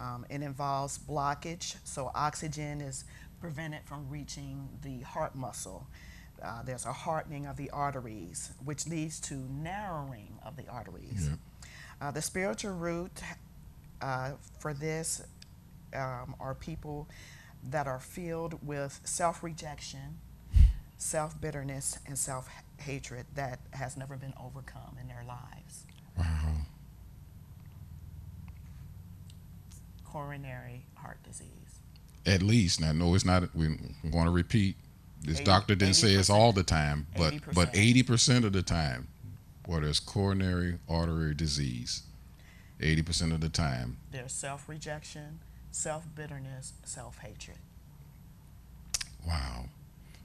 Um, 0.00 0.24
it 0.30 0.42
involves 0.42 0.98
blockage, 0.98 1.76
so 1.84 2.10
oxygen 2.14 2.80
is 2.80 3.04
prevented 3.40 3.80
from 3.84 4.08
reaching 4.08 4.68
the 4.82 5.00
heart 5.00 5.34
muscle. 5.34 5.86
Uh, 6.42 6.62
there's 6.62 6.86
a 6.86 6.92
hardening 6.92 7.46
of 7.46 7.56
the 7.56 7.68
arteries, 7.70 8.52
which 8.64 8.86
leads 8.86 9.18
to 9.20 9.34
narrowing 9.34 10.38
of 10.44 10.56
the 10.56 10.66
arteries. 10.68 11.30
Uh, 12.00 12.10
the 12.12 12.22
spiritual 12.22 12.72
root 12.74 13.10
uh, 14.00 14.32
for 14.60 14.72
this 14.72 15.22
um, 15.94 16.36
are 16.38 16.54
people 16.54 17.08
that 17.70 17.88
are 17.88 17.98
filled 17.98 18.64
with 18.64 19.00
self 19.04 19.42
rejection, 19.42 20.18
self 20.96 21.40
bitterness, 21.40 21.98
and 22.06 22.16
self 22.16 22.48
hatred 22.78 23.26
that 23.34 23.58
has 23.72 23.96
never 23.96 24.16
been 24.16 24.34
overcome 24.40 24.96
in 25.00 25.08
their 25.08 25.24
lives. 25.26 25.84
Wow. 26.16 26.54
Coronary 30.12 30.84
heart 30.96 31.22
disease. 31.22 31.48
At 32.26 32.42
least, 32.42 32.80
now, 32.80 32.92
no, 32.92 33.14
it's 33.14 33.24
not. 33.24 33.54
We're 33.54 33.76
going 34.10 34.24
to 34.24 34.30
repeat. 34.30 34.76
this 35.22 35.36
80 35.36 35.44
doctor 35.44 35.74
didn't 35.74 35.94
say 35.96 36.12
it's 36.14 36.30
all 36.30 36.52
the 36.52 36.62
time, 36.62 37.06
but 37.16 37.34
but 37.54 37.72
80%. 37.72 37.76
eighty 37.78 38.02
percent 38.02 38.44
of 38.44 38.52
the 38.52 38.62
time, 38.62 39.08
where 39.66 39.80
there's 39.80 40.00
coronary 40.00 40.78
artery 40.88 41.34
disease, 41.34 42.02
eighty 42.80 43.02
percent 43.02 43.32
of 43.32 43.40
the 43.40 43.48
time, 43.48 43.98
There's 44.10 44.32
self 44.32 44.68
rejection, 44.68 45.40
self 45.70 46.04
bitterness, 46.14 46.72
self 46.84 47.18
hatred. 47.18 47.58
wow. 49.26 49.64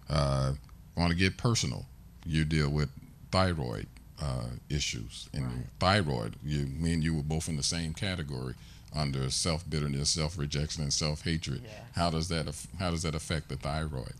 Uh, 0.09 0.53
want 0.95 1.11
to 1.11 1.17
get 1.17 1.37
personal? 1.37 1.85
You 2.25 2.45
deal 2.45 2.69
with 2.69 2.89
thyroid 3.31 3.87
uh, 4.21 4.45
issues, 4.69 5.29
and 5.33 5.45
Right. 5.45 5.65
thyroid. 5.79 6.35
You, 6.43 6.65
me 6.67 6.93
and 6.93 7.03
you 7.03 7.15
were 7.15 7.23
both 7.23 7.47
in 7.49 7.57
the 7.57 7.63
same 7.63 7.93
category 7.93 8.53
under 8.95 9.29
self 9.29 9.67
bitterness, 9.69 10.09
self 10.09 10.37
rejection, 10.37 10.83
and 10.83 10.93
self 10.93 11.23
hatred. 11.23 11.61
Yes. 11.63 11.73
How 11.95 12.09
does 12.09 12.27
that 12.29 12.45
how 12.79 12.91
does 12.91 13.03
that 13.03 13.15
affect 13.15 13.49
the 13.49 13.55
thyroid? 13.55 14.13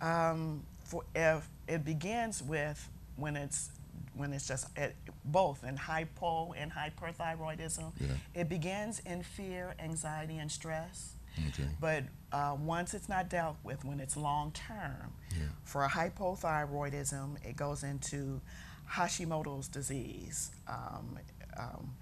Um, 0.00 0.62
for 0.84 1.04
if 1.14 1.48
it 1.68 1.84
begins 1.84 2.42
with 2.42 2.88
when 3.16 3.36
it's 3.36 3.70
when 4.14 4.32
it's 4.32 4.46
just 4.46 4.66
it, 4.76 4.94
both 5.24 5.64
in 5.64 5.76
hypo 5.76 6.52
and 6.52 6.70
hyperthyroidism, 6.72 7.92
Yeah. 8.00 8.08
it 8.34 8.48
begins 8.48 8.98
in 9.00 9.22
fear, 9.22 9.74
anxiety, 9.78 10.38
and 10.38 10.50
stress. 10.52 11.14
Okay. 11.48 11.68
But 11.80 12.04
uh, 12.30 12.56
once 12.60 12.92
it's 12.92 13.08
not 13.08 13.30
dealt 13.30 13.56
with, 13.62 13.84
when 13.86 14.00
it's 14.00 14.16
long 14.18 14.52
term, 14.52 15.12
Yeah. 15.34 15.46
for 15.64 15.88
hypothyroidism, 15.88 17.36
it 17.44 17.56
goes 17.56 17.82
into 17.82 18.40
Hashimoto's 18.90 19.68
disease, 19.68 20.50
um, 20.68 21.18
um, 21.56 21.94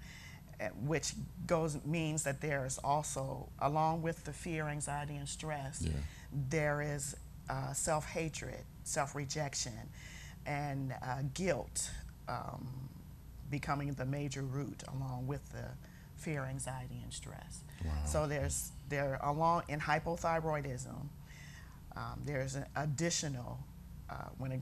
which 0.85 1.13
goes 1.47 1.77
means 1.85 2.23
that 2.23 2.41
there's 2.41 2.77
also, 2.83 3.49
along 3.59 4.01
with 4.01 4.23
the 4.25 4.33
fear, 4.33 4.67
anxiety, 4.67 5.15
and 5.15 5.27
stress, 5.27 5.81
Yeah. 5.81 5.91
there 6.49 6.81
is 6.81 7.15
uh, 7.49 7.73
self 7.73 8.05
hatred, 8.05 8.63
self 8.83 9.15
rejection, 9.15 9.73
and 10.45 10.93
uh, 11.03 11.19
guilt 11.33 11.89
um, 12.27 12.67
becoming 13.49 13.93
the 13.93 14.05
major 14.05 14.43
root, 14.43 14.83
along 14.95 15.27
with 15.27 15.51
the 15.51 15.65
fear, 16.15 16.45
anxiety, 16.45 16.99
and 17.03 17.11
stress. 17.11 17.63
Wow. 17.83 17.91
So 18.05 18.27
there's 18.27 18.71
there 18.89 19.19
along 19.23 19.63
in 19.67 19.79
hypothyroidism, 19.79 21.07
um, 21.95 22.21
there's 22.25 22.55
an 22.55 22.65
additional 22.75 23.59
uh, 24.09 24.15
when 24.37 24.51
it 24.51 24.61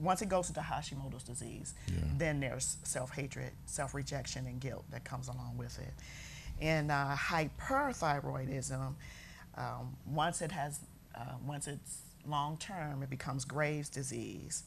once 0.00 0.22
it 0.22 0.28
goes 0.28 0.48
into 0.48 0.60
Hashimoto's 0.60 1.22
disease, 1.24 1.74
Yeah. 1.88 1.98
then 2.16 2.40
there's 2.40 2.76
self 2.82 3.10
hatred, 3.12 3.52
self 3.66 3.94
rejection, 3.94 4.46
and 4.46 4.60
guilt 4.60 4.84
that 4.90 5.04
comes 5.04 5.28
along 5.28 5.56
with 5.58 5.78
it. 5.78 5.92
In 6.60 6.90
uh, 6.90 7.16
hyperthyroidism, 7.16 8.94
um, 9.56 9.96
once 10.06 10.42
it 10.42 10.52
has 10.52 10.80
uh, 11.14 11.34
once 11.46 11.66
it's 11.66 11.98
long 12.26 12.56
term, 12.58 13.02
it 13.02 13.10
becomes 13.10 13.44
Graves' 13.44 13.88
disease, 13.88 14.64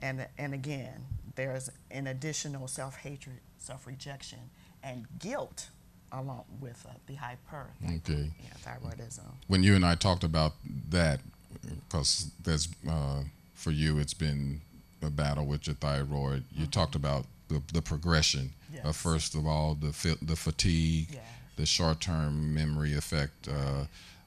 and 0.00 0.26
and 0.38 0.54
again 0.54 1.04
there's 1.34 1.70
an 1.90 2.06
additional 2.06 2.66
self 2.68 2.96
hatred, 2.96 3.40
self 3.58 3.86
rejection, 3.86 4.38
and 4.82 5.06
guilt 5.18 5.68
along 6.12 6.44
with 6.60 6.86
uh, 6.88 6.92
the 7.08 7.14
hyper 7.16 7.66
Okay. 7.84 8.30
yeah, 8.42 8.50
thyroidism. 8.64 9.24
when 9.48 9.62
you 9.64 9.74
and 9.74 9.84
I 9.84 9.96
talked 9.96 10.22
about 10.24 10.54
that, 10.90 11.20
because 11.62 12.30
that's 12.44 12.68
uh, 12.88 13.22
for 13.56 13.70
you, 13.72 13.98
it's 13.98 14.14
been 14.14 14.60
a 15.02 15.10
battle 15.10 15.46
with 15.46 15.66
your 15.66 15.76
thyroid. 15.76 16.44
You 16.52 16.66
talked 16.66 16.94
about 16.94 17.26
the, 17.48 17.62
the 17.72 17.82
progression 17.82 18.40
of 18.42 18.50
Mm-hmm. 18.76 18.90
First 18.90 19.34
of 19.34 19.46
all 19.46 19.74
the 19.74 19.92
fi- 19.92 20.18
the 20.20 20.36
fatigue, 20.36 21.08
Yes. 21.12 21.22
the 21.56 21.64
short 21.66 22.00
term 22.00 22.52
memory 22.52 22.94
effect, 22.94 23.48
uh, 23.48 23.86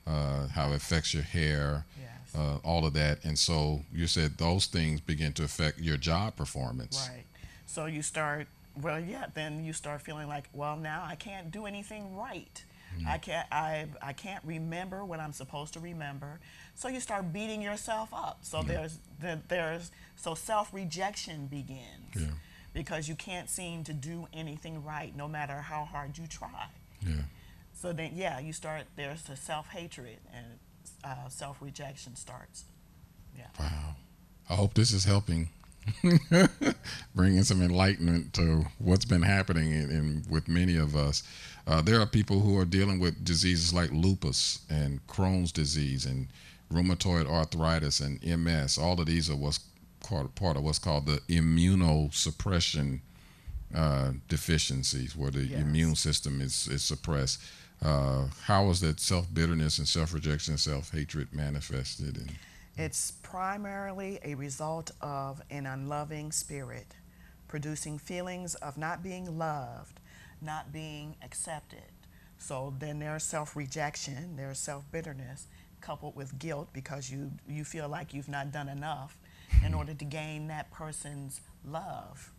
uh, 0.09 0.47
how 0.47 0.71
it 0.71 0.75
affects 0.77 1.13
your 1.13 1.21
hair, 1.23 1.85
Yes. 1.99 2.35
uh, 2.35 2.57
all 2.63 2.85
of 2.85 2.93
that, 2.93 3.23
and 3.23 3.37
so 3.37 3.83
you 3.93 4.07
said 4.07 4.37
those 4.37 4.65
things 4.65 5.01
begin 5.01 5.33
to 5.33 5.43
affect 5.43 5.79
your 5.79 5.97
job 5.97 6.35
performance. 6.35 7.07
Right. 7.13 7.25
So 7.67 7.85
you 7.85 8.01
start, 8.01 8.47
well, 8.81 8.99
yeah, 8.99 9.27
then 9.35 9.63
you 9.63 9.73
start 9.73 10.01
feeling 10.01 10.27
like, 10.27 10.49
well, 10.53 10.75
now 10.77 11.03
I 11.05 11.15
can't 11.15 11.51
do 11.51 11.65
anything 11.67 12.15
right. 12.15 12.63
I 13.07 13.17
can't, 13.19 13.47
I, 13.51 13.85
I 14.01 14.13
can't 14.13 14.43
remember 14.43 15.05
what 15.05 15.19
I'm 15.19 15.31
supposed 15.31 15.73
to 15.73 15.79
remember. 15.79 16.39
So 16.79 16.87
you 16.87 17.01
start 17.01 17.33
beating 17.33 17.61
yourself 17.61 18.07
up. 18.13 18.37
So 18.41 18.63
there's, 18.63 18.99
the, 19.19 19.41
there's, 19.49 19.91
so 20.15 20.33
self 20.33 20.73
rejection 20.73 21.47
begins 21.47 22.15
Yeah. 22.15 22.27
because 22.73 23.09
you 23.09 23.15
can't 23.15 23.49
seem 23.49 23.83
to 23.83 23.91
do 23.91 24.29
anything 24.31 24.85
right, 24.85 25.13
no 25.13 25.27
matter 25.27 25.55
how 25.57 25.83
hard 25.83 26.17
you 26.17 26.25
try. 26.25 26.67
Yeah. 27.05 27.23
So 27.73 27.91
then, 27.91 28.11
yeah, 28.15 28.39
you 28.39 28.53
start, 28.53 28.83
there's 28.95 29.23
the 29.23 29.35
self 29.35 29.67
hatred 29.71 30.19
and 30.33 30.45
uh, 31.03 31.27
self 31.27 31.57
rejection 31.61 32.15
starts. 32.15 32.63
Yeah. 33.37 33.47
Wow. 33.59 33.95
I 34.49 34.55
hope 34.55 34.73
this 34.73 34.93
is 34.93 35.03
helping. 35.03 35.49
Bringing 37.13 37.43
some 37.43 37.61
enlightenment 37.61 38.31
to 38.35 38.67
what's 38.77 39.03
been 39.03 39.23
happening 39.23 39.73
in, 39.73 39.89
in 39.91 40.23
with 40.29 40.47
many 40.47 40.77
of 40.77 40.95
us. 40.95 41.23
Uh, 41.67 41.81
there 41.81 41.99
are 41.99 42.05
people 42.05 42.39
who 42.39 42.57
are 42.57 42.63
dealing 42.65 43.01
with 43.01 43.25
diseases 43.25 43.73
like 43.73 43.91
lupus 43.91 44.59
and 44.69 45.05
Crohn's 45.07 45.51
disease 45.51 46.05
and 46.05 46.27
rheumatoid 46.71 47.27
arthritis 47.27 47.99
and 47.99 48.23
MS. 48.23 48.77
All 48.77 48.99
of 48.99 49.05
these 49.07 49.29
are 49.29 49.35
what's 49.35 49.59
called, 50.03 50.33
part 50.35 50.57
of 50.57 50.63
what's 50.63 50.79
called 50.79 51.05
the 51.05 51.21
immunosuppression 51.29 52.99
uh, 53.75 54.11
deficiencies, 54.27 55.15
where 55.15 55.31
the 55.31 55.45
Yes. 55.45 55.61
immune 55.61 55.95
system 55.95 56.41
is, 56.41 56.67
is 56.67 56.83
suppressed. 56.83 57.39
Uh, 57.81 58.27
how 58.43 58.69
is 58.69 58.81
that 58.81 58.99
self 58.99 59.31
bitterness 59.33 59.77
and 59.77 59.87
self 59.87 60.13
rejection, 60.13 60.53
and 60.53 60.59
self 60.59 60.91
hatred 60.91 61.33
manifested? 61.33 62.17
And 62.17 62.31
It's 62.77 63.11
primarily 63.23 64.19
a 64.23 64.33
result 64.35 64.91
of 65.01 65.41
an 65.49 65.65
unloving 65.65 66.31
spirit, 66.31 66.95
producing 67.47 67.97
feelings 67.97 68.55
of 68.55 68.77
not 68.77 69.01
being 69.03 69.37
loved, 69.37 69.99
not 70.41 70.71
being 70.73 71.15
accepted. 71.23 71.91
So 72.37 72.73
then 72.79 72.99
there's 72.99 73.23
self 73.23 73.55
rejection, 73.55 74.35
there's 74.35 74.59
self 74.59 74.83
bitterness, 74.91 75.47
coupled 75.81 76.15
with 76.15 76.37
guilt 76.39 76.69
because 76.73 77.09
you, 77.09 77.31
you 77.47 77.63
feel 77.63 77.89
like 77.89 78.13
you've 78.13 78.29
not 78.29 78.51
done 78.51 78.69
enough 78.69 79.17
in 79.65 79.73
order 79.73 79.93
to 79.93 80.05
gain 80.05 80.47
that 80.47 80.71
person's 80.71 81.41
love. 81.65 82.31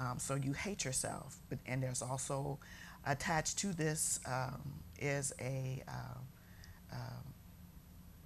Um, 0.00 0.18
so 0.18 0.34
you 0.34 0.52
hate 0.52 0.84
yourself. 0.84 1.38
But, 1.48 1.58
and 1.66 1.82
there's 1.82 2.02
also 2.02 2.58
attached 3.06 3.58
to 3.58 3.72
this 3.72 4.20
um, 4.26 4.60
is 5.00 5.32
a 5.40 5.82
uh, 5.88 6.20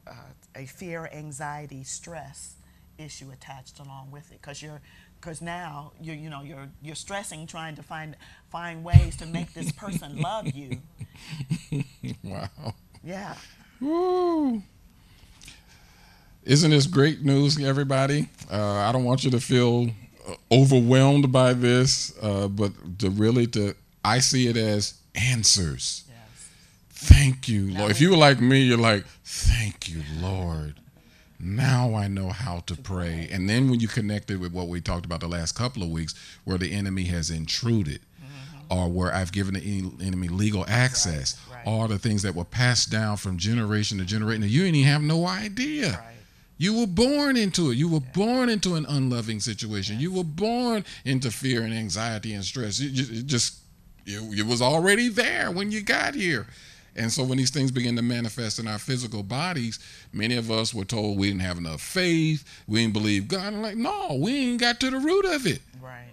uh, 0.06 0.12
a 0.54 0.66
fear, 0.66 1.08
anxiety, 1.12 1.84
stress 1.84 2.54
issue 2.98 3.30
attached 3.30 3.78
along 3.78 4.10
with 4.10 4.30
it 4.32 4.40
because 4.40 4.62
you're 4.62 4.80
because 5.20 5.42
now 5.42 5.92
you 6.00 6.14
you 6.14 6.30
know 6.30 6.42
you're 6.42 6.68
you're 6.82 6.94
stressing 6.94 7.46
trying 7.46 7.76
to 7.76 7.82
find 7.82 8.16
find 8.48 8.82
ways 8.84 9.16
to 9.16 9.26
make 9.26 9.52
this 9.52 9.72
person 9.72 10.20
love 10.20 10.46
you. 10.54 10.80
wow. 12.24 12.48
Yeah. 13.04 13.34
Woo. 13.80 14.62
Isn't 16.44 16.70
this 16.70 16.86
great 16.86 17.22
news, 17.22 17.62
everybody? 17.62 18.28
Uh, 18.50 18.76
I 18.76 18.92
don't 18.92 19.04
want 19.04 19.24
you 19.24 19.30
to 19.32 19.40
feel 19.40 19.90
uh, 20.28 20.34
overwhelmed 20.52 21.32
by 21.32 21.52
this, 21.52 22.16
uh, 22.22 22.48
but 22.48 22.72
to 23.00 23.10
really 23.10 23.46
to 23.48 23.74
I 24.04 24.20
see 24.20 24.46
it 24.46 24.56
as 24.56 24.94
answers. 25.16 26.04
Yes. 26.08 26.48
Thank 26.90 27.48
you, 27.48 27.72
Lord. 27.72 27.90
If 27.90 28.00
you 28.00 28.10
were 28.10 28.16
like 28.16 28.40
me, 28.40 28.60
you're 28.60 28.78
like, 28.78 29.04
thank 29.24 29.88
you, 29.88 30.02
Lord. 30.20 30.76
Now 31.40 31.94
I 31.94 32.08
know 32.08 32.30
how 32.30 32.60
to 32.60 32.76
pray. 32.76 33.28
And 33.30 33.48
then 33.48 33.68
when 33.68 33.80
you 33.80 33.88
connect 33.88 34.30
it 34.30 34.36
with 34.36 34.52
what 34.52 34.68
we 34.68 34.80
talked 34.80 35.04
about 35.04 35.20
the 35.20 35.28
last 35.28 35.52
couple 35.52 35.82
of 35.82 35.90
weeks, 35.90 36.14
where 36.44 36.58
the 36.58 36.72
enemy 36.72 37.04
has 37.04 37.28
intruded, 37.30 38.00
or 38.70 38.88
where 38.88 39.14
I've 39.14 39.32
given 39.32 39.54
the 39.54 40.04
enemy 40.04 40.28
legal 40.28 40.64
access, 40.68 41.40
right. 41.50 41.62
all 41.66 41.88
the 41.88 41.98
things 41.98 42.22
that 42.22 42.34
were 42.34 42.44
passed 42.44 42.90
down 42.90 43.16
from 43.16 43.38
generation 43.38 43.98
to 43.98 44.04
generation, 44.04 44.42
you 44.42 44.62
didn't 44.62 44.76
even 44.76 44.90
have 44.90 45.02
no 45.02 45.26
idea. 45.26 45.92
Right. 45.92 46.16
You 46.58 46.80
were 46.80 46.86
born 46.86 47.36
into 47.36 47.70
it. 47.70 47.74
You 47.76 47.88
were 47.88 48.00
born 48.00 48.48
into 48.48 48.76
an 48.76 48.86
unloving 48.88 49.40
situation. 49.40 50.00
You 50.00 50.12
were 50.12 50.24
born 50.24 50.84
into 51.04 51.30
fear 51.30 51.62
and 51.62 51.74
anxiety 51.74 52.32
and 52.32 52.42
stress. 52.44 52.80
You, 52.80 52.88
you, 52.88 53.20
it 53.20 53.26
just 53.26 53.60
it, 54.06 54.38
it 54.38 54.46
was 54.46 54.62
already 54.62 55.08
there 55.08 55.50
when 55.50 55.70
you 55.70 55.82
got 55.82 56.14
here. 56.14 56.46
And 56.96 57.12
so 57.12 57.24
when 57.24 57.36
these 57.36 57.50
things 57.50 57.70
begin 57.70 57.94
to 57.96 58.02
manifest 58.02 58.58
in 58.58 58.66
our 58.66 58.78
physical 58.78 59.22
bodies, 59.22 59.78
many 60.14 60.36
of 60.36 60.50
us 60.50 60.72
were 60.72 60.86
told 60.86 61.18
we 61.18 61.28
didn't 61.28 61.42
have 61.42 61.58
enough 61.58 61.82
faith, 61.82 62.44
we 62.66 62.80
didn't 62.80 62.94
believe 62.94 63.28
God. 63.28 63.52
I'm 63.52 63.60
like, 63.60 63.76
no, 63.76 64.18
we 64.18 64.50
ain't 64.50 64.60
got 64.60 64.80
to 64.80 64.90
the 64.90 64.98
root 64.98 65.26
of 65.26 65.46
it. 65.46 65.60
Right. 65.82 66.08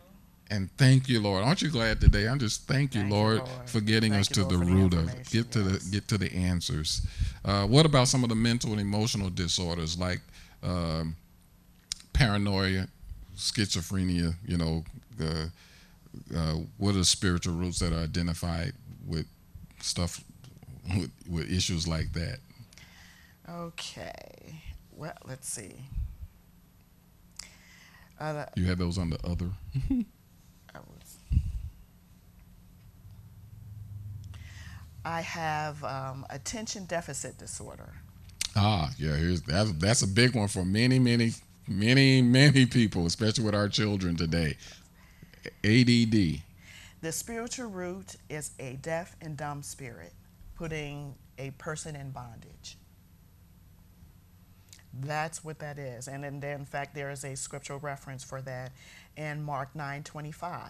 And 0.54 0.70
thank 0.78 1.10
you, 1.10 1.20
Lord. 1.20 1.44
Aren't 1.44 1.64
you 1.64 1.70
glad 1.72 2.00
today? 2.00 2.28
I'm 2.28 2.38
just 2.38 2.68
thank 2.68 2.94
you, 2.94 3.02
Thank 3.02 3.12
you, 3.12 3.18
Lord, 3.18 3.38
Lord. 3.40 3.50
for 3.66 3.82
getting 3.82 4.12
Thank 4.12 4.22
us 4.22 4.28
to 4.30 4.42
Lord, 4.42 4.52
the 4.54 4.58
root 4.60 4.94
of 4.94 5.08
Get 5.32 5.52
to 5.54 5.62
yes. 5.62 5.84
the 5.86 5.92
get 5.92 6.08
to 6.10 6.18
the 6.20 6.32
answers. 6.32 7.02
Uh, 7.44 7.66
what 7.66 7.88
about 7.88 8.08
some 8.08 8.24
of 8.24 8.30
the 8.30 8.36
mental 8.36 8.72
and 8.72 8.80
emotional 8.80 9.32
disorders 9.32 9.98
like 9.98 10.22
um, 10.62 11.16
paranoia, 12.14 12.88
schizophrenia? 13.36 14.36
You 14.46 14.58
know, 14.58 14.84
the 15.18 15.52
uh, 16.36 16.54
what 16.78 16.92
are 16.92 17.00
the 17.00 17.06
spiritual 17.06 17.56
roots 17.56 17.80
that 17.80 17.92
are 17.92 18.04
identified 18.04 18.74
with 19.08 19.26
stuff 19.82 20.24
with, 20.96 21.10
with 21.28 21.52
issues 21.52 21.88
like 21.88 22.14
that? 22.14 22.38
Okay. 23.50 24.62
well, 24.96 25.14
let's 25.28 25.50
see. 25.50 25.74
Uh, 28.20 28.46
You 28.56 28.66
had 28.66 28.78
those 28.78 29.00
on 29.00 29.10
the 29.10 29.18
other. 29.26 29.50
I 30.76 30.80
was. 30.80 31.18
I 35.06 35.22
have 35.22 35.84
um, 35.84 36.26
attention 36.30 36.86
deficit 36.86 37.38
disorder. 37.38 37.94
Ah, 38.56 38.92
yeah. 38.98 39.16
Here's 39.16 39.42
that's 39.42 39.72
that's 39.74 40.02
a 40.02 40.08
big 40.08 40.36
one 40.36 40.48
for 40.48 40.64
many, 40.64 41.00
many, 41.00 41.32
many, 41.68 42.22
many 42.22 42.66
people, 42.66 43.06
especially 43.06 43.44
with 43.44 43.56
our 43.56 43.68
children 43.68 44.16
today. 44.16 44.56
ADD. 45.64 46.42
The 47.02 47.12
spiritual 47.12 47.68
root 47.68 48.16
is 48.30 48.52
a 48.60 48.78
deaf 48.82 49.16
and 49.22 49.36
dumb 49.36 49.62
spirit, 49.62 50.14
putting 50.56 51.16
a 51.38 51.52
person 51.52 51.96
in 51.96 52.12
bondage. 52.12 52.78
That's 54.94 55.44
what 55.44 55.60
that 55.60 55.80
is. 55.80 56.08
And 56.08 56.24
in, 56.24 56.42
in 56.44 56.66
fact, 56.66 56.94
there 56.96 57.10
is 57.12 57.26
a 57.26 57.36
scriptural 57.36 57.80
reference 57.80 58.24
for 58.24 58.42
that 58.44 58.72
in 59.18 59.44
Mark 59.44 59.76
9 59.76 60.04
25. 60.04 60.70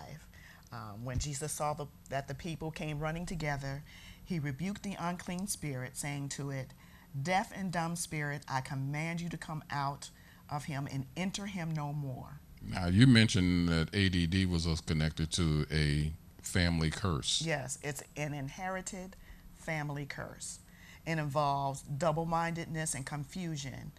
Um, 0.71 1.05
when 1.05 1.19
Jesus 1.19 1.51
saw 1.51 1.73
the, 1.73 1.85
that 2.09 2.27
the 2.27 2.33
people 2.33 2.71
came 2.71 2.99
running 2.99 3.27
together, 3.27 3.83
he 4.23 4.39
rebuked 4.39 4.83
the 4.83 4.95
unclean 4.99 5.47
spirit, 5.47 5.97
saying 5.97 6.29
to 6.29 6.49
it, 6.49 6.73
Deaf 7.19 7.51
and 7.55 7.71
dumb 7.71 7.95
spirit, 7.95 8.43
I 8.47 8.61
command 8.61 9.21
you 9.21 9.29
to 9.29 9.37
come 9.37 9.63
out 9.69 10.09
of 10.49 10.65
him 10.65 10.87
and 10.91 11.05
enter 11.15 11.45
him 11.45 11.71
no 11.71 11.93
more. 11.93 12.39
Now 12.61 12.87
you 12.87 13.05
mentioned 13.05 13.69
that 13.69 13.93
ADD 13.93 14.49
was 14.49 14.65
connected 14.81 15.31
to 15.33 15.65
a 15.71 16.11
family 16.41 16.89
curse. 16.89 17.43
Yes, 17.45 17.77
it's 17.83 18.03
an 18.17 18.33
inherited 18.33 19.15
family 19.55 20.05
curse. 20.05 20.59
It 21.05 21.17
involves 21.17 21.81
double 21.81 22.25
mindedness 22.25 22.95
and 22.95 23.05
confusion. 23.05 23.91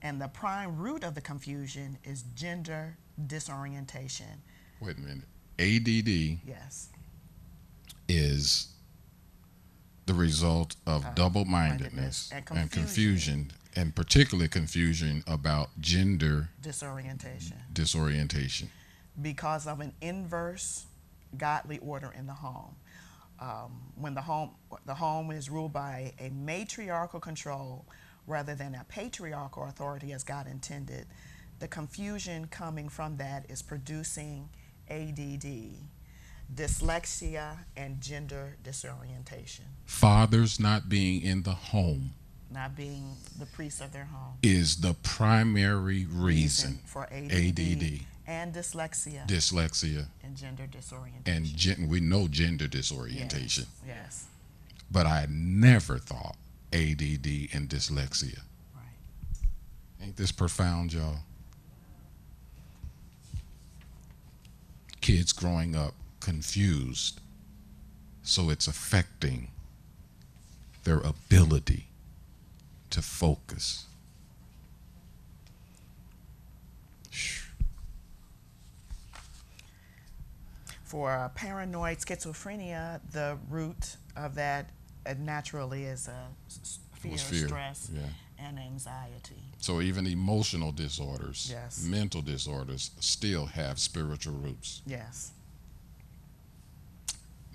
And 0.00 0.20
the 0.20 0.28
prime 0.28 0.76
root 0.76 1.02
of 1.02 1.14
the 1.14 1.20
confusion 1.20 1.98
is 2.04 2.22
gender 2.34 2.96
disorientation. 3.26 4.42
Wait 4.80 4.96
a 4.98 5.00
minute. 5.00 5.24
ADD 5.58 6.40
Yes, 6.46 6.88
is 8.08 8.73
the 10.06 10.14
result 10.14 10.76
of 10.86 11.04
Uh, 11.04 11.10
double 11.14 11.44
mindedness 11.44 12.30
and 12.30 12.44
and 12.50 12.70
confusion. 12.70 13.48
confusion, 13.48 13.52
and 13.76 13.94
particularly 13.94 14.48
confusion 14.48 15.24
about 15.26 15.70
gender 15.80 16.50
disorientation. 16.60 17.56
disorientation. 17.72 18.70
Because 19.20 19.66
of 19.66 19.80
an 19.80 19.94
inverse 20.00 20.86
godly 21.36 21.78
order 21.78 22.12
in 22.12 22.26
the 22.26 22.34
home. 22.34 22.76
Um, 23.40 23.92
when 23.96 24.14
the 24.14 24.22
home 24.22 24.50
the 24.86 24.94
home 24.94 25.30
is 25.32 25.50
ruled 25.50 25.72
by 25.72 26.12
a 26.18 26.30
matriarchal 26.30 27.20
control 27.20 27.84
rather 28.26 28.54
than 28.54 28.74
a 28.74 28.84
patriarchal 28.84 29.64
authority 29.64 30.12
as 30.12 30.22
God 30.22 30.46
intended, 30.46 31.06
the 31.58 31.68
confusion 31.68 32.46
coming 32.46 32.88
from 32.88 33.16
that 33.16 33.48
is 33.50 33.60
producing 33.62 34.48
ADD, 34.88 35.88
dyslexia, 36.52 37.58
and 37.76 38.00
gender 38.00 38.56
disorientation. 38.62 39.64
Fathers 39.86 40.58
not 40.60 40.88
being 40.88 41.22
in 41.22 41.42
the 41.42 41.52
home 41.52 42.12
Not 42.50 42.76
being 42.76 43.16
the 43.38 43.46
priest 43.46 43.80
of 43.80 43.92
their 43.92 44.04
home. 44.04 44.34
is 44.42 44.76
the 44.76 44.94
primary 44.94 46.06
reason. 46.06 46.78
for 46.86 47.04
ADD, 47.12 47.32
ADD. 47.32 48.00
and 48.26 48.54
dyslexia 48.54 49.26
Dyslexia 49.26 50.06
and 50.22 50.36
gender 50.36 50.66
disorientation. 50.66 51.22
and 51.36 51.46
gen- 51.56 51.88
we 51.88 52.00
know 52.00 52.28
gender 52.28 52.66
disorientation, 52.68 53.66
Yes. 53.86 54.24
but 54.90 55.06
I 55.06 55.26
never 55.28 55.98
thought 55.98 56.36
ADD 56.72 57.48
and 57.52 57.68
dyslexia. 57.68 58.40
Right. 58.74 58.84
Ain't 60.00 60.16
this 60.16 60.32
profound, 60.32 60.92
y'all? 60.92 61.20
Kids 65.00 65.32
growing 65.32 65.74
up 65.76 65.94
confused, 66.24 67.20
so 68.22 68.48
it's 68.48 68.66
affecting 68.66 69.48
their 70.84 70.98
ability 71.00 71.86
to 72.88 73.02
focus. 73.02 73.84
For 80.84 81.10
uh, 81.10 81.28
paranoid 81.30 81.98
schizophrenia, 81.98 83.00
the 83.12 83.36
root 83.50 83.96
of 84.16 84.34
that 84.36 84.70
uh, 85.06 85.14
naturally 85.18 85.84
is 85.84 86.08
uh, 86.08 86.12
s- 86.46 86.58
s- 86.62 86.78
fear, 86.94 87.18
fear, 87.18 87.46
stress, 87.48 87.90
yeah. 87.92 88.00
and 88.38 88.58
anxiety. 88.58 89.42
So 89.58 89.80
even 89.80 90.06
emotional 90.06 90.72
disorders, 90.72 91.48
Yes. 91.50 91.84
mental 91.84 92.22
disorders, 92.22 92.90
still 93.00 93.46
have 93.46 93.78
spiritual 93.78 94.34
roots. 94.34 94.82
Yes. 94.86 95.32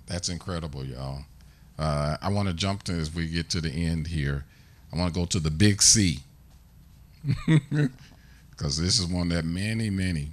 That's 0.09 0.27
incredible, 0.27 0.83
y'all. 0.83 1.23
Uh, 1.77 2.17
I 2.21 2.29
want 2.29 2.49
to 2.49 2.53
jump 2.53 2.83
to 2.83 2.93
as 2.93 3.13
we 3.13 3.27
get 3.27 3.49
to 3.51 3.61
the 3.61 3.69
end 3.69 4.07
here. 4.07 4.43
I 4.91 4.97
want 4.97 5.13
to 5.13 5.19
go 5.19 5.25
to 5.27 5.39
the 5.39 5.51
big 5.51 5.81
C 5.81 6.19
because 8.49 8.81
this 8.81 8.99
is 8.99 9.05
one 9.05 9.29
that 9.29 9.45
many, 9.45 9.91
many, 9.91 10.29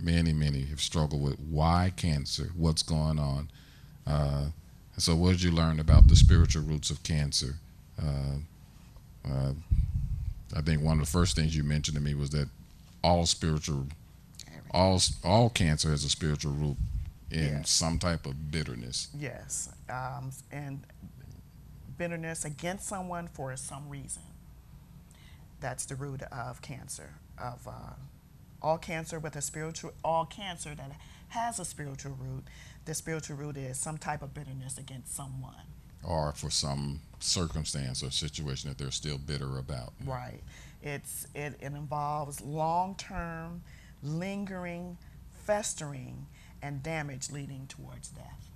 many, 0.00 0.32
many 0.32 0.62
have 0.62 0.80
struggled 0.80 1.22
with. 1.22 1.38
Why 1.38 1.92
cancer? 1.94 2.50
What's 2.56 2.82
going 2.82 3.18
on? 3.18 3.50
Uh, 4.06 4.46
so, 4.96 5.14
what 5.14 5.32
did 5.32 5.42
you 5.42 5.50
learn 5.52 5.78
about 5.78 6.08
the 6.08 6.16
spiritual 6.16 6.62
roots 6.62 6.90
of 6.90 7.02
cancer? 7.02 7.56
Uh, 8.02 9.28
uh, 9.28 9.52
I 10.56 10.62
think 10.62 10.82
one 10.82 10.98
of 10.98 11.04
the 11.04 11.10
first 11.10 11.36
things 11.36 11.54
you 11.54 11.64
mentioned 11.64 11.96
to 11.96 12.02
me 12.02 12.14
was 12.14 12.30
that 12.30 12.48
all 13.04 13.26
spiritual, 13.26 13.86
all 14.70 15.00
all 15.22 15.50
cancer 15.50 15.90
has 15.90 16.02
a 16.02 16.10
spiritual 16.10 16.52
root 16.52 16.76
in 17.32 17.44
Yes. 17.58 17.70
some 17.70 17.98
type 17.98 18.26
of 18.26 18.50
bitterness. 18.50 19.08
Yes. 19.16 19.70
Um, 19.88 20.32
and 20.50 20.84
bitterness 21.96 22.44
against 22.44 22.86
someone 22.86 23.28
for 23.28 23.56
some 23.56 23.88
reason. 23.88 24.22
That's 25.60 25.84
the 25.86 25.94
root 25.96 26.22
of 26.22 26.60
cancer. 26.62 27.14
Of 27.38 27.66
uh, 27.66 27.94
all 28.60 28.78
cancer 28.78 29.18
with 29.18 29.36
a 29.36 29.42
spiritual, 29.42 29.92
all 30.04 30.24
cancer 30.26 30.74
that 30.74 30.92
has 31.28 31.58
a 31.58 31.64
spiritual 31.64 32.12
root, 32.20 32.44
the 32.84 32.94
spiritual 32.94 33.36
root 33.36 33.56
is 33.56 33.78
some 33.78 33.96
type 33.98 34.22
of 34.22 34.34
bitterness 34.34 34.78
against 34.78 35.14
someone. 35.14 35.54
or 36.04 36.32
for 36.32 36.50
some 36.50 37.00
circumstance 37.20 38.02
or 38.02 38.10
situation 38.10 38.68
that 38.68 38.76
they're 38.76 38.90
still 38.90 39.18
bitter 39.18 39.56
about. 39.58 39.92
Right. 40.04 40.40
It's 40.82 41.28
it, 41.34 41.54
it 41.60 41.72
involves 41.72 42.40
long 42.40 42.96
term, 42.96 43.62
lingering, 44.02 44.98
festering, 45.46 46.26
and 46.62 46.82
damage 46.82 47.30
leading 47.30 47.66
towards 47.66 48.08
death. 48.08 48.48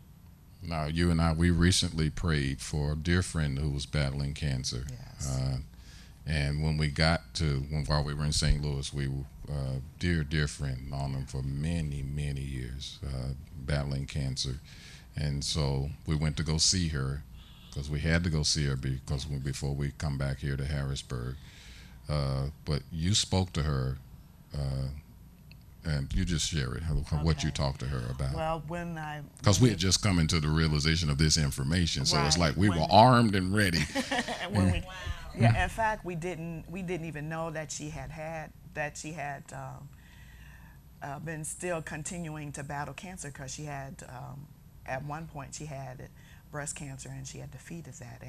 Now, 0.63 0.87
you 0.87 1.11
and 1.11 1.21
I, 1.21 1.33
we 1.33 1.51
recently 1.51 2.11
prayed 2.11 2.61
for 2.61 2.93
a 2.93 2.97
dear 2.97 3.23
friend 3.23 3.59
who 3.59 3.71
was 3.71 3.87
battling 3.87 4.35
cancer. 4.35 4.85
Yes. 4.91 5.37
Uh, 5.37 5.57
and 6.27 6.63
when 6.63 6.77
we 6.77 6.89
got 6.89 7.35
to, 7.35 7.65
when, 7.71 7.85
while 7.85 8.03
we 8.03 8.15
were 8.15 8.25
in 8.25 8.33
St. 8.33 8.61
Louis, 8.61 8.93
we, 8.93 9.07
uh, 9.49 9.81
dear, 9.99 10.25
dear 10.25 10.49
friend, 10.49 10.91
known 10.91 11.13
him 11.13 11.27
for 11.27 11.43
many, 11.43 12.03
many 12.03 12.41
years, 12.41 12.99
uh, 13.07 13.35
battling 13.57 14.07
cancer. 14.07 14.61
And 15.15 15.45
so 15.45 15.91
we 16.07 16.17
went 16.17 16.37
to 16.39 16.43
go 16.43 16.59
see 16.59 16.89
her 16.89 17.23
because 17.69 17.89
we 17.89 18.01
had 18.01 18.25
to 18.25 18.31
go 18.31 18.43
see 18.43 18.67
her 18.67 18.77
because 18.77 19.29
we, 19.29 19.37
before 19.37 19.75
we 19.75 19.93
come 19.99 20.19
back 20.19 20.39
here 20.39 20.57
to 20.57 20.65
Harrisburg. 20.65 21.37
Uh, 22.09 22.47
but 22.65 22.83
you 22.91 23.15
spoke 23.15 23.53
to 23.53 23.63
her, 23.63 23.99
uh, 24.55 24.89
and 25.87 26.13
you 26.15 26.25
just 26.25 26.49
share 26.51 26.75
it, 26.75 26.83
how, 26.83 26.95
what 26.95 27.43
you 27.43 27.49
Okay. 27.49 27.51
talked 27.51 27.81
to 27.81 27.87
her 27.87 28.03
about. 28.11 28.35
Well, 28.35 28.63
when 28.67 28.99
I 28.99 29.23
Because 29.39 29.61
we 29.61 29.69
had 29.71 29.79
just 29.79 30.03
come 30.03 30.19
into 30.19 30.41
the 30.41 30.49
realization 30.49 31.09
of 31.11 31.19
this 31.19 31.37
information, 31.37 32.07
so 32.07 32.19
it's 32.27 32.39
like 32.39 32.57
we 32.57 32.69
were 32.69 32.87
armed 32.91 33.35
and 33.35 33.55
ready. 33.55 33.79
When 34.51 34.71
we, 34.73 34.83
yeah, 35.39 35.63
in 35.65 35.69
fact, 35.69 36.05
we 36.05 36.15
didn't 36.15 36.65
we 36.71 36.83
didn't 36.83 37.07
even 37.07 37.29
know 37.29 37.51
that 37.51 37.71
she 37.73 37.91
had 37.91 38.11
had 38.11 38.51
that 38.75 38.97
she 38.97 39.13
had 39.13 39.43
um, 39.53 39.89
uh, 41.03 41.19
been 41.19 41.45
still 41.45 41.83
continuing 41.83 42.53
to 42.53 42.63
battle 42.63 42.95
cancer 42.95 43.29
because 43.29 43.53
she 43.53 43.65
had 43.65 44.03
um, 44.09 44.47
at 44.87 45.05
one 45.05 45.27
point 45.27 45.55
she 45.55 45.67
had 45.67 46.09
breast 46.51 46.77
cancer 46.77 47.09
and 47.11 47.27
she 47.27 47.39
had 47.39 47.51
defeated 47.51 47.95
that. 47.95 48.23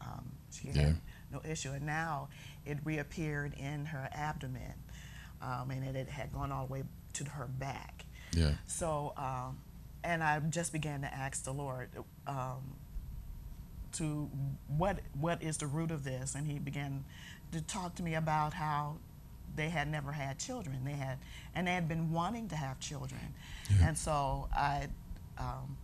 Um, 0.00 0.32
she 0.52 0.68
had 0.68 0.76
Yeah. 0.76 0.92
no 1.32 1.40
issue, 1.44 1.72
and 1.72 1.84
now 1.84 2.28
it 2.64 2.78
reappeared 2.84 3.52
in 3.54 3.86
her 3.86 4.08
abdomen, 4.12 4.72
um, 5.42 5.70
and 5.70 5.84
it, 5.84 5.96
it 5.96 6.08
had 6.08 6.32
gone 6.32 6.52
all 6.52 6.66
the 6.66 6.72
way 6.72 6.82
to 7.14 7.24
her 7.24 7.46
back. 7.46 8.04
Yeah, 8.34 8.52
So, 8.66 9.14
um, 9.16 9.58
and 10.04 10.22
I 10.22 10.38
just 10.40 10.72
began 10.72 11.00
to 11.00 11.12
ask 11.12 11.44
the 11.44 11.52
Lord 11.52 11.88
um, 12.26 12.74
to 13.94 14.30
what 14.76 15.00
what 15.18 15.42
is 15.42 15.56
the 15.56 15.66
root 15.66 15.90
of 15.90 16.04
this, 16.04 16.34
and 16.34 16.46
He 16.46 16.58
began 16.58 17.04
to 17.52 17.60
talk 17.62 17.94
to 17.96 18.02
me 18.02 18.14
about 18.14 18.52
how 18.52 18.96
they 19.56 19.70
had 19.70 19.90
never 19.90 20.12
had 20.12 20.38
children. 20.38 20.84
They 20.84 20.92
had, 20.92 21.18
and 21.54 21.66
they 21.66 21.72
had 21.72 21.88
been 21.88 22.12
wanting 22.12 22.48
to 22.48 22.56
have 22.56 22.78
children, 22.80 23.34
and 23.82 23.96
so 23.96 24.48
I. 24.54 24.88
Um, 25.38 25.76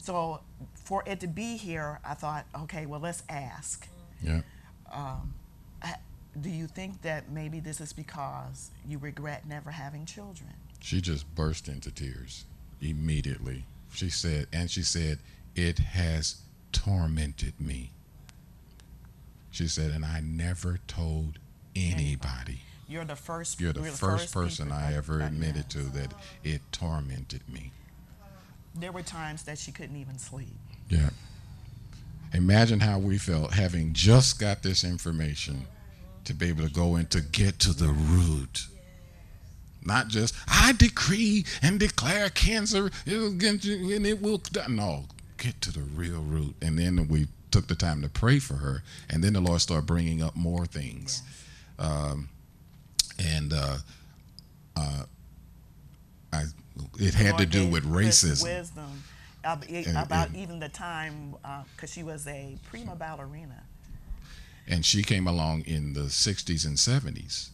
so 0.00 0.40
for 0.74 1.02
it 1.06 1.20
to 1.20 1.26
be 1.26 1.56
here, 1.56 2.00
I 2.04 2.14
thought, 2.14 2.46
okay, 2.62 2.86
well, 2.86 3.00
let's 3.00 3.22
ask 3.28 3.86
yeah, 4.22 4.40
um, 4.92 5.34
Do 6.40 6.50
you 6.50 6.66
think 6.66 7.02
that 7.02 7.30
maybe 7.30 7.60
this 7.60 7.80
is 7.80 7.92
because 7.92 8.70
you 8.86 8.98
regret 8.98 9.46
never 9.48 9.70
having 9.70 10.06
children? 10.06 10.50
She 10.80 11.00
just 11.00 11.34
burst 11.34 11.68
into 11.68 11.90
tears 11.90 12.44
immediately. 12.80 13.64
She 13.92 14.10
said, 14.10 14.46
and 14.52 14.70
she 14.70 14.82
said, 14.82 15.18
it 15.56 15.78
has 15.78 16.42
tormented 16.72 17.60
me. 17.60 17.90
She 19.50 19.66
said, 19.66 19.90
and 19.90 20.04
I 20.04 20.20
never 20.20 20.78
told 20.86 21.38
anybody. 21.74 22.60
You're 22.88 23.04
the 23.04 23.16
first. 23.16 23.60
You're 23.60 23.72
the 23.72 23.82
you're 23.82 23.90
first 23.90 24.32
person 24.32 24.70
I 24.70 24.94
ever 24.94 25.20
admitted 25.20 25.66
yes. 25.68 25.72
to 25.72 25.78
that 25.98 26.14
it 26.44 26.60
tormented 26.72 27.42
me. 27.48 27.72
There 28.74 28.92
were 28.92 29.02
times 29.02 29.42
that 29.44 29.58
she 29.58 29.72
couldn't 29.72 29.96
even 29.96 30.18
sleep. 30.18 30.56
Yeah. 30.88 31.10
Imagine 32.32 32.80
how 32.80 32.98
we 32.98 33.18
felt 33.18 33.52
having 33.52 33.92
just 33.92 34.38
got 34.38 34.62
this 34.62 34.84
information 34.84 35.66
to 36.28 36.34
be 36.34 36.48
able 36.48 36.66
to 36.66 36.72
go 36.72 36.94
and 36.96 37.10
to 37.10 37.20
get 37.20 37.58
to 37.60 37.72
the 37.72 37.88
root. 37.88 38.66
Not 39.84 40.08
just, 40.08 40.34
I 40.46 40.72
decree 40.72 41.44
and 41.62 41.80
declare 41.80 42.28
cancer, 42.28 42.90
it'll 43.06 43.32
get 43.32 43.64
you, 43.64 43.96
and 43.96 44.06
it 44.06 44.20
will. 44.20 44.38
die." 44.38 44.66
No, 44.68 45.06
get 45.38 45.60
to 45.62 45.72
the 45.72 45.80
real 45.80 46.22
root. 46.22 46.54
And 46.60 46.78
then 46.78 47.08
we 47.08 47.28
took 47.50 47.66
the 47.66 47.74
time 47.74 48.02
to 48.02 48.08
pray 48.08 48.38
for 48.38 48.54
her. 48.54 48.82
And 49.08 49.24
then 49.24 49.32
the 49.32 49.40
Lord 49.40 49.60
started 49.60 49.86
bringing 49.86 50.22
up 50.22 50.36
more 50.36 50.66
things. 50.66 51.22
Um, 51.78 52.28
and 53.18 53.52
uh, 53.52 53.78
uh, 54.76 55.02
I, 56.32 56.44
it 56.98 57.14
had 57.14 57.38
to 57.38 57.46
do 57.46 57.66
with 57.66 57.84
racism. 57.84 58.44
Wisdom 58.44 59.02
about 59.44 60.34
even 60.34 60.58
the 60.58 60.68
time 60.68 61.34
because 61.74 61.90
she 61.90 62.02
was 62.02 62.26
a 62.26 62.56
prima 62.68 62.94
ballerina. 62.94 63.62
And 64.68 64.84
she 64.84 65.02
came 65.02 65.26
along 65.26 65.62
in 65.62 65.94
the 65.94 66.02
60s 66.10 66.66
and 66.66 66.76
70s 66.76 67.48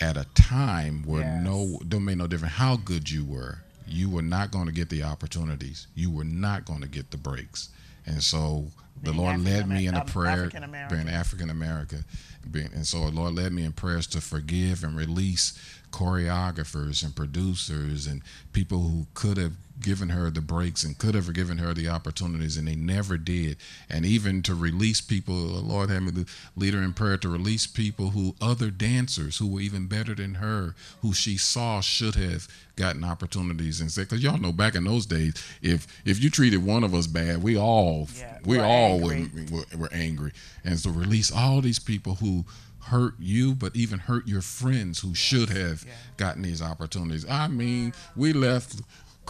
at 0.00 0.16
a 0.16 0.24
time 0.34 1.02
where 1.04 1.22
Yes. 1.22 1.44
no 1.44 1.78
don't 1.88 2.04
make 2.04 2.16
no 2.16 2.26
difference 2.26 2.54
how 2.54 2.76
good 2.76 3.10
you 3.10 3.24
were 3.24 3.58
you 3.86 4.08
were 4.08 4.22
not 4.22 4.50
going 4.50 4.66
to 4.66 4.72
get 4.72 4.88
the 4.88 5.02
opportunities 5.02 5.86
you 5.94 6.10
were 6.10 6.24
not 6.24 6.64
going 6.64 6.80
to 6.80 6.88
get 6.88 7.10
the 7.10 7.16
breaks 7.18 7.68
and 8.06 8.22
so 8.22 8.66
the 9.02 9.10
Being 9.12 9.16
lord 9.22 9.40
led 9.44 9.68
me 9.68 9.86
in 9.86 9.94
a 9.94 10.04
prayer 10.04 10.30
African 10.44 10.62
American. 10.64 10.96
being 11.04 11.08
african 11.14 11.50
american 11.50 12.04
being, 12.50 12.70
and 12.74 12.86
so 12.86 13.04
the 13.06 13.10
lord 13.10 13.34
led 13.34 13.52
me 13.52 13.64
in 13.64 13.72
prayers 13.72 14.06
to 14.08 14.20
forgive 14.20 14.84
and 14.84 14.96
release 14.96 15.58
choreographers 15.90 17.02
and 17.04 17.14
producers 17.14 18.06
and 18.06 18.22
people 18.52 18.80
who 18.80 19.06
could 19.14 19.36
have 19.36 19.52
given 19.80 20.10
her 20.10 20.30
the 20.30 20.40
breaks 20.40 20.84
and 20.84 20.98
could 20.98 21.14
have 21.14 21.32
given 21.32 21.58
her 21.58 21.72
the 21.74 21.88
opportunities 21.88 22.56
and 22.56 22.68
they 22.68 22.74
never 22.74 23.16
did 23.16 23.56
and 23.88 24.04
even 24.04 24.42
to 24.42 24.54
release 24.54 25.00
people 25.00 25.34
the 25.48 25.60
lord 25.60 25.90
had 25.90 26.02
me 26.02 26.10
to 26.12 26.24
lead 26.56 26.74
her 26.74 26.82
in 26.82 26.92
prayer 26.92 27.16
to 27.16 27.28
release 27.28 27.66
people 27.66 28.10
who 28.10 28.34
other 28.40 28.70
dancers 28.70 29.38
who 29.38 29.46
were 29.48 29.60
even 29.60 29.86
better 29.86 30.14
than 30.14 30.34
her 30.34 30.74
who 31.02 31.12
she 31.12 31.36
saw 31.36 31.80
should 31.80 32.14
have 32.14 32.46
gotten 32.76 33.04
opportunities 33.04 33.80
and 33.80 33.90
said 33.90 34.08
because 34.08 34.22
y'all 34.22 34.38
know 34.38 34.52
back 34.52 34.74
in 34.74 34.84
those 34.84 35.06
days 35.06 35.34
if 35.62 35.86
if 36.04 36.22
you 36.22 36.30
treated 36.30 36.64
one 36.64 36.84
of 36.84 36.94
us 36.94 37.06
bad 37.06 37.42
we 37.42 37.56
all 37.56 38.08
Yeah, 38.18 38.38
we 38.44 38.58
all 38.58 39.00
were, 39.00 39.12
angry. 39.12 39.46
were, 39.50 39.64
were 39.78 39.92
angry 39.92 40.32
and 40.64 40.78
so 40.78 40.90
release 40.90 41.30
all 41.30 41.60
these 41.60 41.78
people 41.78 42.14
who 42.16 42.44
hurt 42.84 43.14
you 43.18 43.54
but 43.54 43.76
even 43.76 43.98
hurt 43.98 44.26
your 44.26 44.40
friends 44.40 45.00
who 45.00 45.14
should 45.14 45.50
have 45.50 45.84
yeah. 45.86 45.92
gotten 46.16 46.42
these 46.42 46.62
opportunities 46.62 47.28
i 47.28 47.46
mean 47.46 47.92
we 48.16 48.32
left 48.32 48.80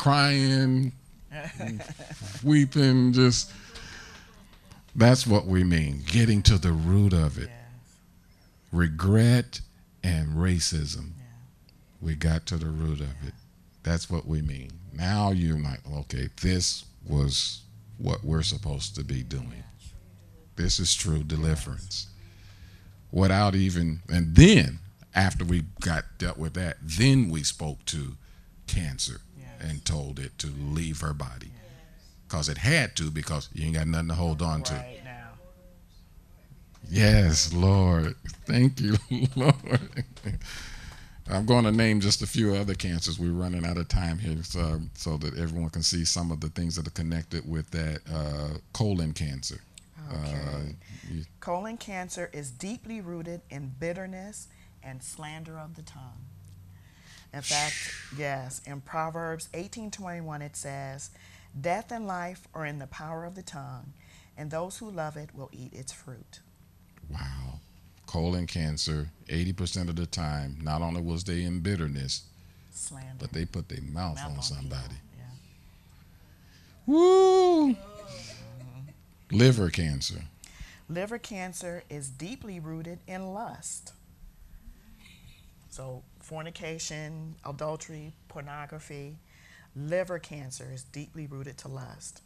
crying 0.01 0.93
weeping 2.43 3.13
just 3.13 3.53
that's 4.97 5.27
what 5.27 5.45
we 5.45 5.63
mean 5.63 6.03
getting 6.07 6.41
to 6.41 6.57
the 6.57 6.73
root 6.73 7.13
of 7.13 7.37
it. 7.37 7.51
Yes. 7.51 7.97
regret 8.73 9.61
and 10.03 10.29
racism. 10.39 11.11
Yeah. 11.19 11.25
we 12.01 12.15
got 12.15 12.47
to 12.47 12.57
the 12.57 12.69
root 12.69 13.01
of 13.01 13.15
it. 13.27 13.35
That's 13.83 14.09
what 14.09 14.27
we 14.27 14.41
mean. 14.41 14.71
Now 14.95 15.33
you're 15.33 15.59
like 15.59 15.81
okay 15.99 16.31
this 16.41 16.87
was 17.07 17.61
what 17.99 18.25
we're 18.25 18.43
supposed 18.43 18.95
to 18.95 19.05
be 19.05 19.23
doing. 19.23 19.65
This 20.57 20.79
is 20.79 20.95
true 20.95 21.23
deliverance. 21.23 22.07
Without 23.13 23.55
even 23.55 24.01
and 24.09 24.35
then 24.35 24.79
after 25.15 25.45
we 25.45 25.65
got 25.81 26.05
dealt 26.17 26.39
with 26.39 26.55
that 26.55 26.79
then 26.83 27.29
we 27.29 27.43
spoke 27.43 27.85
to 27.85 28.17
cancer. 28.67 29.21
And 29.61 29.85
told 29.85 30.19
it 30.19 30.39
to 30.39 30.49
leave 30.49 31.01
her 31.01 31.13
body 31.13 31.51
because 32.27 32.49
it 32.49 32.59
had 32.59 32.97
to 32.97 33.11
because 33.11 33.49
you 33.53 33.67
ain't 33.67 33.75
got 33.75 33.87
nothing 33.87 34.09
to 34.09 34.15
hold 34.15 34.43
on 34.43 34.63
to 34.63 34.75
Right 34.75 35.01
now. 35.05 35.31
Yes, 36.89 37.53
Lord. 37.53 38.17
Thank 38.47 38.81
you, 38.81 38.97
Lord. 39.37 39.55
I'm 41.31 41.47
going 41.47 41.65
to 41.65 41.71
name 41.71 42.01
just 42.01 42.23
a 42.23 42.27
few 42.27 42.55
other 42.55 42.75
cancers. 42.75 43.19
We're 43.19 43.31
running 43.33 43.65
out 43.65 43.77
of 43.77 43.87
time 43.87 44.19
here, 44.19 44.43
so, 44.43 44.81
so 44.95 45.17
that 45.19 45.39
everyone 45.39 45.71
can 45.71 45.83
see 45.83 46.05
some 46.05 46.33
of 46.33 46.41
the 46.41 46.49
things 46.49 46.75
that 46.77 46.87
are 46.89 46.93
connected 46.93 47.49
with 47.49 47.71
that 47.71 48.01
uh, 48.13 48.59
colon 48.73 49.13
cancer. 49.13 49.61
Okay. 50.13 50.35
Uh, 50.35 51.13
Colon 51.41 51.77
cancer 51.77 52.31
is 52.33 52.51
deeply 52.51 53.01
rooted 53.01 53.43
in 53.51 53.73
bitterness 53.79 54.49
and 54.83 55.03
slander 55.03 55.59
of 55.59 55.77
the 55.77 55.83
tongue. 55.83 56.25
In 57.33 57.43
fact, 57.43 57.75
yes, 58.17 58.61
in 58.67 58.81
Proverbs 58.81 59.49
18:21 59.55 60.43
it 60.43 60.57
says, 60.57 61.11
"Death 61.59 61.93
and 61.93 62.07
life 62.07 62.49
are 62.55 62.67
in 62.67 62.79
the 62.79 62.87
power 62.89 63.25
of 63.25 63.35
the 63.37 63.43
tongue, 63.43 63.93
and 64.37 64.51
those 64.51 64.79
who 64.79 64.91
love 64.91 65.17
it 65.17 65.35
will 65.35 65.49
eat 65.53 65.73
its 65.73 65.93
fruit." 65.93 66.41
wow. 67.09 67.61
Colon 68.07 68.47
cancer, 68.49 69.11
80% 69.29 69.89
of 69.89 69.95
the 69.95 70.05
time, 70.07 70.59
not 70.61 70.83
only 70.83 71.01
was 71.01 71.23
they 71.23 71.45
in 71.45 71.61
bitterness, 71.61 72.25
Slander. 72.73 73.15
but 73.21 73.33
they 73.33 73.45
put 73.45 73.69
their 73.69 73.81
mouth, 73.83 74.17
Mouth 74.17 74.25
on 74.25 74.31
people. 74.31 74.43
somebody. 74.43 74.97
Yeah. 75.17 75.25
Woo! 76.87 77.77
Liver 79.31 79.71
cancer. 79.71 80.25
Liver 80.89 81.19
cancer 81.19 81.85
is 81.89 82.09
deeply 82.11 82.59
rooted 82.59 82.99
in 83.07 83.33
lust. 83.33 83.93
So, 85.71 86.03
fornication, 86.31 87.35
adultery, 87.45 88.13
pornography, 88.29 89.19
liver 89.75 90.21
cancer 90.21 90.71
is 90.73 90.85
deeply 90.85 91.27
rooted 91.27 91.59
to 91.59 91.67
lust. 91.67 92.23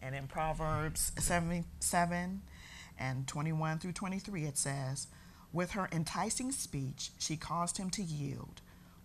And 0.00 0.14
in 0.14 0.28
Proverbs 0.28 1.10
77 1.18 2.40
and 3.00 3.26
21 3.26 3.80
through 3.80 3.92
23, 3.94 4.44
it 4.44 4.56
says, 4.56 5.08
With 5.52 5.72
her 5.72 5.88
enticing 5.90 6.52
speech, 6.52 7.10
she 7.18 7.36
caused 7.36 7.78
him 7.78 7.90
to 7.90 8.02
yield. 8.02 8.60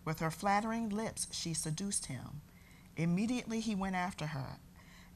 With 0.05 0.19
her 0.19 0.29
flattering 0.29 0.89
lips, 0.89 1.25
she 1.31 1.55
seduced 1.55 2.05
him. 2.05 2.41
Immediately 2.95 3.59
he 3.59 3.73
went 3.73 3.95
after 3.95 4.27
her, 4.27 4.59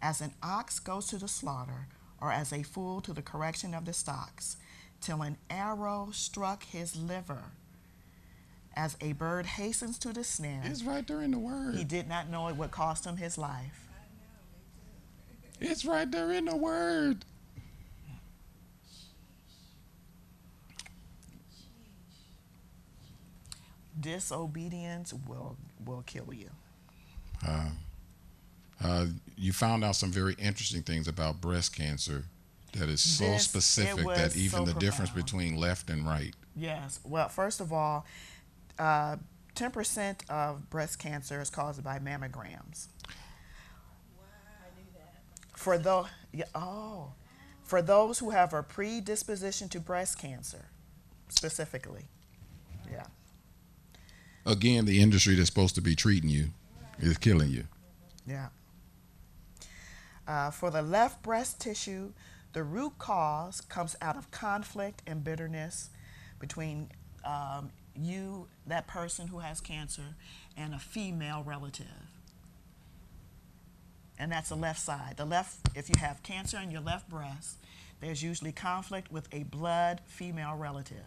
as 0.02 0.20
an 0.20 0.34
ox 0.42 0.80
goes 0.80 1.06
to 1.10 1.18
the 1.18 1.28
slaughter, 1.28 1.88
or 2.20 2.32
as 2.32 2.52
a 2.52 2.64
fool 2.64 3.02
to 3.02 3.14
the 3.14 3.22
correction 3.22 3.76
of 3.76 3.86
the 3.86 3.94
stocks, 3.94 4.58
till 5.00 5.22
an 5.22 5.38
arrow 5.48 6.10
struck 6.12 6.64
his 6.64 6.96
liver. 6.96 7.52
As 8.78 8.96
a 9.02 9.14
bird 9.14 9.48
hastens 9.48 9.98
to 9.98 10.14
the 10.14 10.24
snare, 10.24 10.62
It's 10.64 10.84
right 10.84 11.06
there 11.08 11.24
in 11.24 11.32
the 11.32 11.40
word. 11.40 11.74
he 11.74 11.84
did 11.84 12.08
not 12.08 12.30
know 12.30 12.48
it 12.48 12.56
would 12.58 12.70
cost 12.70 13.08
him 13.08 13.18
his 13.18 13.36
life. 13.36 13.88
It's 15.60 15.84
right 15.84 16.10
there 16.12 16.32
in 16.32 16.46
the 16.46 16.56
word. 16.56 17.26
Disobedience 24.00 25.14
will 25.28 25.58
will 25.84 26.04
kill 26.06 26.32
you. 26.34 26.50
Uh, 27.46 27.70
uh, 28.84 29.06
you 29.36 29.52
found 29.54 29.84
out 29.84 29.96
some 29.96 30.12
very 30.12 30.36
interesting 30.38 30.84
things 30.84 31.08
about 31.08 31.42
breast 31.42 31.76
cancer 31.76 32.26
that 32.74 32.90
is 32.90 33.02
so 33.02 33.26
This- 33.26 33.44
specific 33.46 34.06
that 34.06 34.36
even 34.36 34.66
so 34.66 34.72
the 34.72 34.80
difference 34.80 35.10
between 35.10 35.56
left 35.56 35.90
and 35.90 36.06
right. 36.06 36.36
Yes. 36.56 37.00
Well, 37.04 37.30
first 37.30 37.60
of 37.60 37.74
all, 37.74 38.06
uh, 38.80 39.18
10% 39.56 40.30
of 40.30 40.70
breast 40.70 41.00
cancer 41.00 41.42
is 41.42 41.50
caused 41.50 41.84
by 41.84 42.00
mammograms. 42.00 42.88
For 45.56 45.78
those, 45.78 46.06
yeah, 46.32 46.46
oh, 46.54 47.14
for 47.64 47.82
those 47.82 48.20
who 48.20 48.30
have 48.30 48.54
a 48.54 48.62
predisposition 48.62 49.68
to 49.70 49.80
breast 49.80 50.20
cancer, 50.20 50.66
specifically. 51.30 52.06
Yeah. 52.92 53.08
Again, 54.46 54.86
the 54.86 55.02
industry 55.02 55.36
that's 55.36 55.50
supposed 55.50 55.76
to 55.76 55.82
be 55.82 55.96
treating 55.96 56.30
you 56.30 56.52
is 57.00 57.18
killing 57.18 57.50
you. 57.50 57.66
Yeah. 58.26 58.48
Uh, 60.28 60.52
for 60.52 60.70
the 60.70 60.82
left 60.82 61.24
breast 61.24 61.60
tissue, 61.60 62.14
the 62.54 62.64
root 62.64 62.94
cause 62.98 63.62
comes 63.62 63.96
out 64.02 64.18
of 64.18 64.30
conflict 64.32 65.02
and 65.08 65.24
bitterness 65.24 65.90
between 66.40 66.90
um, 67.26 67.72
you, 67.98 68.48
that 68.66 68.88
person 68.88 69.28
who 69.28 69.40
has 69.40 69.62
cancer, 69.62 70.16
and 70.56 70.74
a 70.74 70.80
female 70.80 71.44
relative. 71.46 71.88
And 74.20 74.32
that's 74.32 74.50
the 74.50 74.56
left 74.56 74.80
side. 74.80 75.16
The 75.18 75.26
left, 75.26 75.70
if 75.76 75.90
you 75.90 75.96
have 76.00 76.24
cancer 76.24 76.58
in 76.58 76.72
your 76.72 76.82
left 76.82 77.10
breast, 77.10 77.58
there's 78.00 78.22
usually 78.24 78.52
conflict 78.52 79.12
with 79.12 79.28
a 79.32 79.44
blood 79.44 80.02
female 80.06 80.56
relative. 80.56 80.98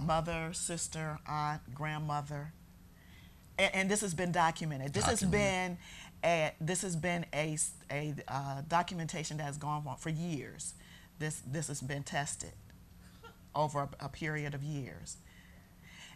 mother, 0.00 0.50
sister, 0.52 1.18
aunt, 1.26 1.62
grandmother. 1.74 2.52
And, 3.58 3.74
and 3.74 3.90
this 3.90 4.00
has 4.00 4.14
been 4.14 4.32
documented. 4.32 4.92
This 4.92 5.06
has 5.06 5.22
been 5.22 5.78
a 6.24 6.52
this 6.60 6.82
has 6.82 6.96
been 6.96 7.26
a, 7.34 7.56
a, 7.90 8.14
uh, 8.28 8.62
documentation 8.66 9.36
that 9.36 9.44
has 9.44 9.56
gone 9.56 9.84
on 9.86 9.96
for 9.96 10.10
years. 10.10 10.74
This 11.18 11.42
this 11.46 11.68
has 11.68 11.80
been 11.80 12.02
tested 12.02 12.52
over 13.54 13.80
a, 13.80 14.06
a 14.06 14.08
period 14.08 14.54
of 14.54 14.62
years. 14.62 15.18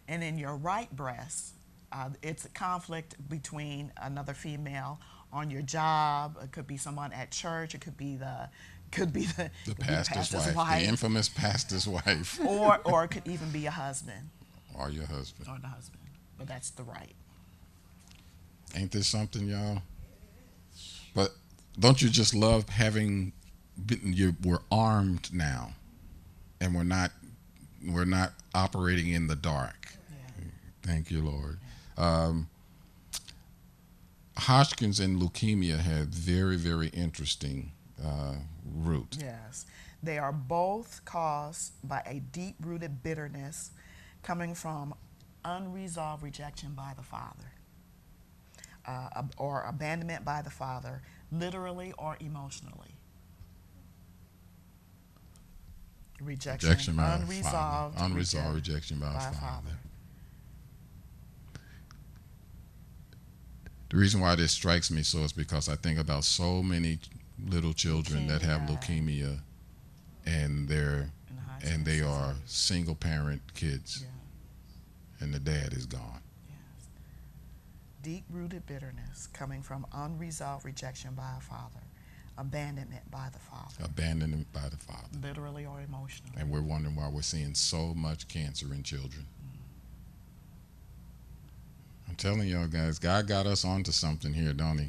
And 0.09 0.23
in 0.23 0.39
your 0.39 0.55
right 0.55 0.93
breast, 0.93 1.53
uh, 1.91 2.09
it's 2.23 2.43
a 2.43 2.49
conflict 2.49 3.15
between 3.29 3.91
another 4.01 4.33
female 4.33 4.99
on 5.31 5.51
your 5.51 5.61
job. 5.61 6.35
It 6.43 6.51
could 6.51 6.65
be 6.65 6.77
someone 6.77 7.13
at 7.13 7.29
church. 7.31 7.75
It 7.75 7.81
could 7.81 7.95
be 7.95 8.15
the 8.15 8.49
could 8.91 9.13
be 9.13 9.25
the, 9.25 9.51
The 9.67 9.75
could 9.75 9.77
be 9.77 9.83
pastor's, 9.83 10.55
wife, 10.55 10.81
the 10.81 10.87
infamous 10.87 11.29
pastor's 11.29 11.87
wife, 11.87 12.39
or 12.45 12.79
or 12.85 13.03
it 13.03 13.09
could 13.09 13.27
even 13.27 13.51
be 13.51 13.67
a 13.67 13.71
husband 13.71 14.31
or 14.75 14.89
your 14.89 15.05
husband. 15.05 15.47
or 15.47 15.59
the 15.61 15.67
husband. 15.67 16.01
But 16.39 16.47
that's 16.47 16.71
the 16.71 16.83
right. 16.83 17.13
Ain't 18.75 18.91
this 18.91 19.07
something, 19.07 19.47
y'all? 19.47 19.83
But 21.13 21.35
don't 21.79 22.01
you 22.01 22.09
just 22.09 22.33
love 22.33 22.67
having 22.69 23.33
been, 23.85 23.99
you 24.03 24.35
we're 24.43 24.61
armed 24.71 25.29
now, 25.31 25.73
and 26.59 26.73
we're 26.73 26.83
not 26.83 27.11
we're 27.87 28.05
not 28.05 28.33
operating 28.55 29.09
in 29.09 29.27
the 29.27 29.35
dark. 29.35 29.93
Thank 30.83 31.11
you, 31.11 31.21
Lord. 31.23 31.59
Um, 31.97 32.49
Hodgkin's 34.37 34.99
and 34.99 35.21
leukemia 35.21 35.79
have 35.79 36.07
very 36.07 36.55
very 36.55 36.87
interesting 36.89 37.71
uh, 38.03 38.35
root. 38.65 39.17
Yes. 39.19 39.65
They 40.01 40.17
are 40.17 40.31
both 40.31 41.01
caused 41.03 41.73
by 41.83 42.01
a 42.05 42.21
deep 42.31 42.55
rooted 42.61 43.03
bitterness 43.03 43.71
coming 44.23 44.55
from 44.55 44.93
unresolved 45.43 46.23
rejection 46.23 46.71
by 46.73 46.93
the 46.95 47.03
Father 47.03 47.51
uh, 48.85 49.23
or 49.37 49.63
abandonment 49.63 50.25
by 50.25 50.41
the 50.41 50.49
Father, 50.49 51.01
literally 51.31 51.93
or 51.97 52.17
emotionally. 52.19 52.95
Rejection, 56.21 56.69
Rejection 56.69 56.95
by 56.95 57.17
the 57.17 57.23
unresolved, 57.23 57.95
Father. 57.97 58.11
Unresolved 58.11 58.55
reject- 58.55 58.67
rejection 58.69 58.99
by, 58.99 59.13
by 59.13 59.19
Father. 59.19 59.35
Father. 59.37 59.77
The 63.89 63.97
reason 63.97 64.21
why 64.21 64.35
this 64.35 64.51
strikes 64.51 64.91
me 64.91 65.01
so 65.03 65.19
is 65.19 65.33
because 65.33 65.67
I 65.67 65.75
think 65.75 65.97
about 65.99 66.23
so 66.23 66.61
many 66.61 66.99
little 67.47 67.73
children 67.73 68.27
that 68.27 68.41
have 68.41 68.61
Leukemia. 68.69 69.39
and 70.25 70.67
they're 70.67 71.11
the 71.61 71.67
and 71.71 71.85
they 71.85 72.01
are 72.01 72.35
single 72.45 72.95
parent 72.95 73.41
kids, 73.55 74.01
Yeah. 74.03 75.23
and 75.23 75.33
the 75.33 75.39
dad 75.39 75.73
is 75.73 75.85
gone. 75.85 76.21
Yes. 76.47 76.87
Deep 78.03 78.23
rooted 78.29 78.65
bitterness 78.67 79.27
coming 79.33 79.61
from 79.63 79.85
unresolved 79.91 80.63
rejection 80.65 81.15
by 81.15 81.35
a 81.37 81.41
father, 81.41 81.81
abandonment 82.37 83.09
by 83.11 83.29
the 83.29 83.39
father, 83.39 83.75
abandoned 83.83 84.51
by 84.53 84.69
the 84.69 84.77
father. 84.77 85.07
literally 85.21 85.65
or 85.65 85.81
emotionally. 85.81 86.33
And 86.37 86.49
we're 86.51 86.61
wondering 86.61 86.95
why 86.95 87.09
we're 87.09 87.21
seeing 87.23 87.55
so 87.55 87.93
much 87.95 88.27
cancer 88.27 88.71
in 88.73 88.83
children. 88.83 89.25
Telling 92.19 92.49
y'all 92.49 92.67
guys, 92.67 92.99
God 92.99 93.27
got 93.29 93.47
us 93.47 93.63
onto 93.63 93.93
something 93.93 94.33
here, 94.33 94.51
don't 94.51 94.77
he? 94.77 94.87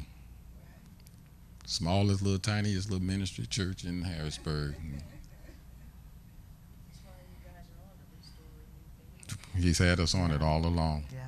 Smallest 1.65 2.21
little 2.21 2.37
tiniest 2.37 2.91
little 2.91 3.05
ministry 3.05 3.45
church 3.45 3.85
in 3.85 4.01
Harrisburg. 4.01 4.75
He's 9.55 9.77
had 9.77 10.01
us 10.01 10.13
on 10.13 10.31
it 10.31 10.41
all 10.41 10.65
along. 10.65 11.05
Yeah. 11.13 11.19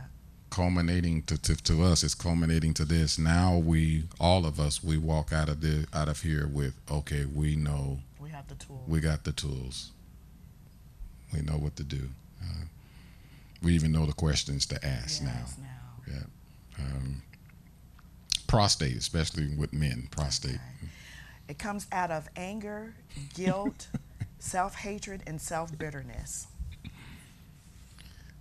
Culminating 0.50 1.24
to, 1.24 1.38
to, 1.42 1.56
to 1.64 1.84
us, 1.84 2.04
it's 2.04 2.16
culminating 2.16 2.74
to 2.74 2.84
this. 2.84 3.18
Now 3.18 3.56
we, 3.58 4.04
all 4.20 4.46
of 4.46 4.60
us, 4.60 4.84
we 4.84 4.98
walk 4.98 5.32
out 5.32 5.48
of 5.48 5.62
the 5.62 5.88
out 5.94 6.10
of 6.10 6.22
here 6.22 6.48
with, 6.52 6.74
okay, 6.92 7.24
we 7.34 7.56
know 7.56 8.00
We 8.20 8.30
have 8.32 8.50
the 8.50 8.56
tools. 8.56 8.82
we 8.90 9.00
got 9.00 9.24
the 9.24 9.32
tools. 9.32 9.92
We 11.34 11.44
know 11.44 11.54
what 11.54 11.78
to 11.78 11.84
do. 11.84 12.10
Uh, 12.42 12.66
we 13.62 13.74
even 13.74 13.94
know 13.94 14.06
the 14.06 14.12
questions 14.12 14.66
to 14.66 14.86
ask 14.86 15.24
now. 15.24 15.30
now. 15.62 15.68
Yeah. 16.08 16.24
Um, 16.80 17.22
prostate, 18.48 18.98
especially 18.98 19.48
with 19.56 19.74
men, 19.74 20.08
prostate. 20.12 20.56
Okay. 20.56 20.90
It 21.48 21.60
comes 21.60 21.88
out 21.92 22.12
of 22.12 22.30
anger, 22.36 22.94
guilt, 23.34 23.88
self 24.40 24.76
hatred, 24.76 25.24
and 25.28 25.40
self 25.42 25.78
bitterness. 25.78 26.48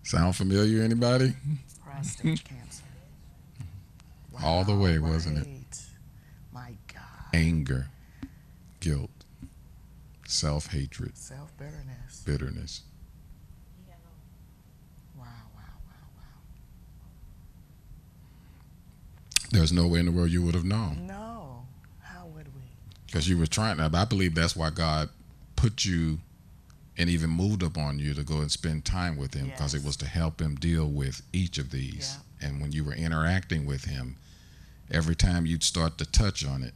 Sound 0.04 0.34
familiar, 0.36 0.82
anybody? 0.82 1.34
Prostate 1.84 2.42
cancer. 2.44 2.82
All 4.42 4.64
the 4.64 4.74
way, 4.74 4.98
wasn't 4.98 5.38
it? 5.38 5.46
My 6.52 6.72
God. 6.92 7.02
Anger, 7.32 7.88
guilt, 8.80 9.10
self 10.26 10.66
hatred, 10.72 11.16
Self 11.16 11.56
bitterness. 11.56 12.22
bitterness. 12.26 12.80
Wow, 15.16 15.24
wow, 15.54 15.62
wow, 15.86 16.08
wow. 16.16 16.22
There's 19.52 19.72
no 19.72 19.86
way 19.86 20.00
in 20.00 20.06
the 20.06 20.12
world 20.12 20.30
you 20.30 20.42
would 20.42 20.54
have 20.54 20.64
known 20.64 21.06
No. 21.06 21.64
How 22.00 22.26
would 22.26 22.46
we? 22.54 22.62
because 23.06 23.28
you 23.28 23.38
were 23.38 23.46
trying. 23.46 23.76
To 23.76 23.90
I 23.92 24.04
believe 24.04 24.34
that's 24.34 24.56
why 24.56 24.70
God 24.70 25.08
put 25.56 25.84
you 25.84 26.18
and 26.98 27.08
even 27.08 27.30
moved 27.30 27.62
upon 27.62 27.98
you 27.98 28.14
to 28.14 28.22
go 28.22 28.38
and 28.40 28.50
spend 28.50 28.84
time 28.84 29.16
with 29.16 29.34
him 29.34 29.46
because 29.46 29.74
it 29.74 29.84
was 29.84 29.96
to 29.98 30.06
help 30.06 30.40
him 30.40 30.54
deal 30.56 30.86
with 30.88 31.22
each 31.32 31.58
of 31.58 31.70
these. 31.70 32.18
And 32.40 32.60
when 32.60 32.72
you 32.72 32.84
were 32.84 32.92
interacting 32.94 33.64
with 33.66 33.84
him, 33.84 34.16
every 34.90 35.14
time 35.14 35.46
you'd 35.46 35.62
start 35.62 35.96
to 35.98 36.04
touch 36.10 36.44
on 36.44 36.62
it, 36.62 36.74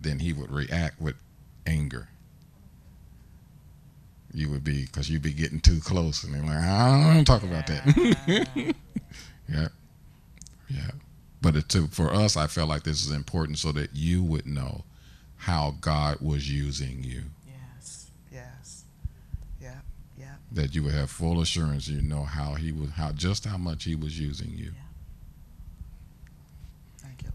then 0.00 0.18
he 0.20 0.32
would 0.32 0.50
react 0.50 1.00
with 1.00 1.14
anger. 1.66 2.08
You 4.32 4.50
would 4.50 4.64
be 4.64 4.84
because 4.84 5.08
you'd 5.08 5.22
be 5.22 5.32
getting 5.32 5.60
too 5.60 5.80
close, 5.80 6.24
and 6.24 6.34
they're 6.34 6.42
like, 6.42 6.56
I 6.58 6.90
don't 6.90 7.04
want 7.04 7.18
to 7.18 7.32
talk 7.32 7.42
about 7.42 7.66
that. 7.68 8.74
yeah, 9.48 9.68
yeah. 10.68 10.90
But 11.42 11.54
it 11.56 11.72
for 11.90 12.12
us. 12.12 12.36
I 12.36 12.46
felt 12.46 12.68
like 12.68 12.82
this 12.84 13.04
is 13.04 13.12
important 13.12 13.58
so 13.58 13.72
that 13.72 13.94
you 13.94 14.22
would 14.22 14.46
know 14.46 14.84
how 15.36 15.74
God 15.80 16.18
was 16.20 16.50
using 16.50 17.02
you. 17.04 17.22
Yes. 17.46 18.10
Yes. 18.32 18.84
Yep. 19.60 19.84
Yep. 20.18 20.28
that 20.52 20.74
you 20.74 20.82
would 20.82 20.94
have 20.94 21.10
full 21.10 21.40
assurance 21.40 21.88
you 21.88 22.00
know 22.02 22.22
how 22.24 22.54
he 22.54 22.72
was 22.72 22.90
how 22.90 23.12
just 23.12 23.44
how 23.44 23.58
much 23.58 23.84
he 23.84 23.94
was 23.94 24.18
using 24.18 24.50
you 24.56 24.72
Thank 26.98 27.22
you, 27.22 27.28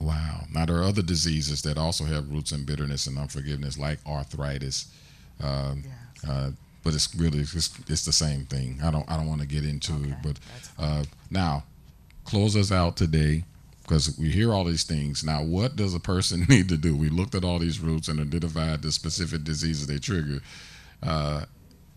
Lord. 0.00 0.08
wow 0.14 0.44
now 0.52 0.66
there 0.66 0.76
are 0.76 0.82
other 0.84 1.02
diseases 1.02 1.62
that 1.62 1.78
also 1.78 2.04
have 2.04 2.30
roots 2.30 2.52
in 2.52 2.64
bitterness 2.64 3.06
and 3.06 3.18
unforgiveness 3.18 3.78
like 3.78 3.98
arthritis 4.06 4.86
um, 5.42 5.84
Yes. 5.84 6.30
uh, 6.30 6.50
but 6.82 6.94
it's 6.94 7.14
really 7.14 7.40
it's, 7.40 7.78
it's 7.88 8.04
the 8.04 8.12
same 8.12 8.44
thing 8.46 8.78
i 8.82 8.90
don't 8.90 9.08
i 9.10 9.16
don't 9.16 9.26
want 9.28 9.40
to 9.40 9.46
get 9.46 9.64
into 9.64 9.92
it 9.92 9.96
Okay, 10.06 10.14
but 10.22 10.38
uh, 10.78 11.04
now 11.30 11.62
close 12.30 12.56
us 12.56 12.70
out 12.72 12.96
today 12.96 13.44
because 13.82 14.16
we 14.18 14.30
hear 14.30 14.52
all 14.52 14.64
these 14.64 14.84
things 14.84 15.24
now 15.24 15.42
what 15.42 15.74
does 15.76 15.94
a 15.94 16.00
person 16.00 16.44
need 16.48 16.68
to 16.68 16.76
do 16.76 16.96
we 16.96 17.08
looked 17.08 17.34
at 17.34 17.44
all 17.44 17.58
these 17.58 17.80
roots 17.80 18.08
and 18.08 18.20
identified 18.20 18.82
the 18.82 18.92
specific 18.92 19.42
diseases 19.44 19.86
they 19.86 19.98
trigger 19.98 20.40
uh, 21.02 21.44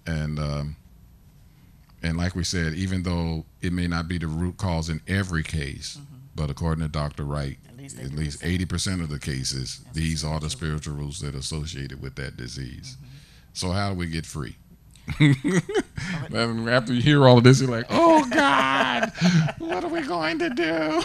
and 0.06 0.40
um, 0.40 0.76
and 2.04 2.18
like 2.18 2.36
we 2.36 2.44
said, 2.44 2.74
even 2.74 3.04
though 3.04 3.46
it 3.62 3.72
may 3.72 3.88
not 3.88 4.10
be 4.10 4.18
the 4.18 4.28
root 4.28 4.58
cause 4.58 4.90
in 4.90 5.00
every 5.08 5.42
case, 5.42 5.98
but 6.36 6.50
according 6.50 6.84
to 6.84 6.90
Dr. 6.90 7.24
Wright, 7.24 7.58
At 7.70 7.78
least 7.78 8.00
at 8.00 8.12
least 8.12 8.42
80%. 8.42 9.02
of 9.02 9.10
the 9.10 9.20
cases, 9.20 9.80
That's 9.86 9.96
these 9.96 10.24
are 10.24 10.40
the 10.40 10.50
spiritual 10.50 10.80
spiritual 10.80 11.06
roots 11.06 11.20
that 11.22 11.34
are 11.34 11.38
associated 11.38 12.02
with 12.02 12.16
that 12.16 12.36
disease. 12.36 12.98
So 13.54 13.72
how 13.72 13.92
do 13.92 13.96
we 13.96 14.08
get 14.08 14.26
free? 14.26 14.58
And 15.20 16.70
after 16.70 16.94
you 16.94 17.02
hear 17.02 17.28
all 17.28 17.38
of 17.38 17.44
this, 17.44 17.62
you're 17.62 17.70
like, 17.70 17.86
"Oh 17.90 18.28
God, 18.30 19.12
what 19.60 19.84
are 19.84 19.90
we 19.90 20.02
going 20.02 20.40
to 20.40 20.50
do? 20.50 21.02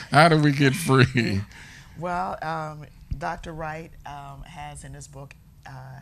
how 0.10 0.28
do 0.28 0.38
we 0.38 0.52
get 0.52 0.74
free?" 0.74 1.42
Well, 1.98 2.38
um, 2.42 2.86
Dr. 3.16 3.52
Wright 3.52 3.90
um, 4.06 4.42
has 4.42 4.84
in 4.84 4.94
his 4.94 5.06
book 5.06 5.34
uh, 5.66 6.00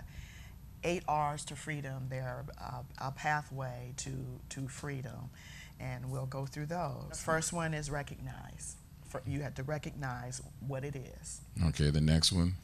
eight 0.84 1.03
R's 1.09 1.45
to 1.47 1.57
freedom. 1.57 2.07
They're 2.09 2.45
uh, 2.61 2.82
a 2.99 3.11
pathway 3.12 3.93
to, 3.99 4.11
to 4.51 4.68
freedom, 4.68 5.30
and 5.78 6.11
we'll 6.11 6.26
go 6.26 6.47
through 6.47 6.66
those. 6.66 7.09
The 7.11 7.16
first 7.16 7.53
one 7.53 7.74
is 7.74 7.91
recognize. 7.91 8.76
For, 9.09 9.22
you 9.26 9.43
have 9.43 9.57
to 9.57 9.64
recognize 9.64 10.41
what 10.66 10.84
it 10.84 10.95
is. 10.95 11.41
Okay, 11.66 11.91
the 11.91 12.01
next 12.01 12.32
one. 12.32 12.55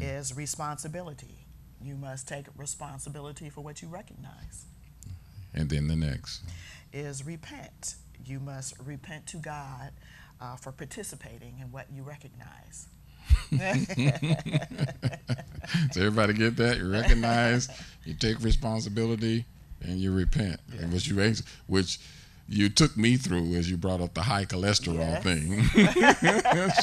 Is 0.00 0.36
responsibility. 0.36 1.41
You 1.84 1.96
must 1.96 2.28
take 2.28 2.46
responsibility 2.56 3.50
for 3.50 3.60
what 3.60 3.82
you 3.82 3.88
recognize. 3.88 4.66
And 5.54 5.68
then 5.68 5.88
the 5.88 5.96
next. 5.96 6.42
Is 6.92 7.24
repent. 7.26 7.96
You 8.24 8.40
must 8.40 8.74
repent 8.78 9.26
to 9.28 9.38
God 9.38 9.90
uh, 10.40 10.56
for 10.56 10.72
participating 10.72 11.58
in 11.60 11.72
what 11.72 11.86
you 11.92 12.02
recognize. 12.02 12.86
So 15.92 16.00
everybody 16.00 16.32
get 16.34 16.56
that? 16.56 16.78
You 16.78 16.90
recognize, 16.90 17.68
you 18.04 18.14
take 18.14 18.42
responsibility, 18.42 19.44
and 19.80 19.98
you 19.98 20.12
repent, 20.12 20.60
yeah. 20.72 20.82
and 20.82 20.92
which 20.92 21.06
you 21.08 21.34
which 21.66 21.98
you 22.52 22.68
took 22.68 22.96
me 22.98 23.16
through 23.16 23.54
as 23.54 23.70
you 23.70 23.78
brought 23.78 24.02
up 24.02 24.12
the 24.12 24.22
high 24.22 24.44
cholesterol 24.44 24.98
yes. 24.98 25.22
thing. 25.22 25.62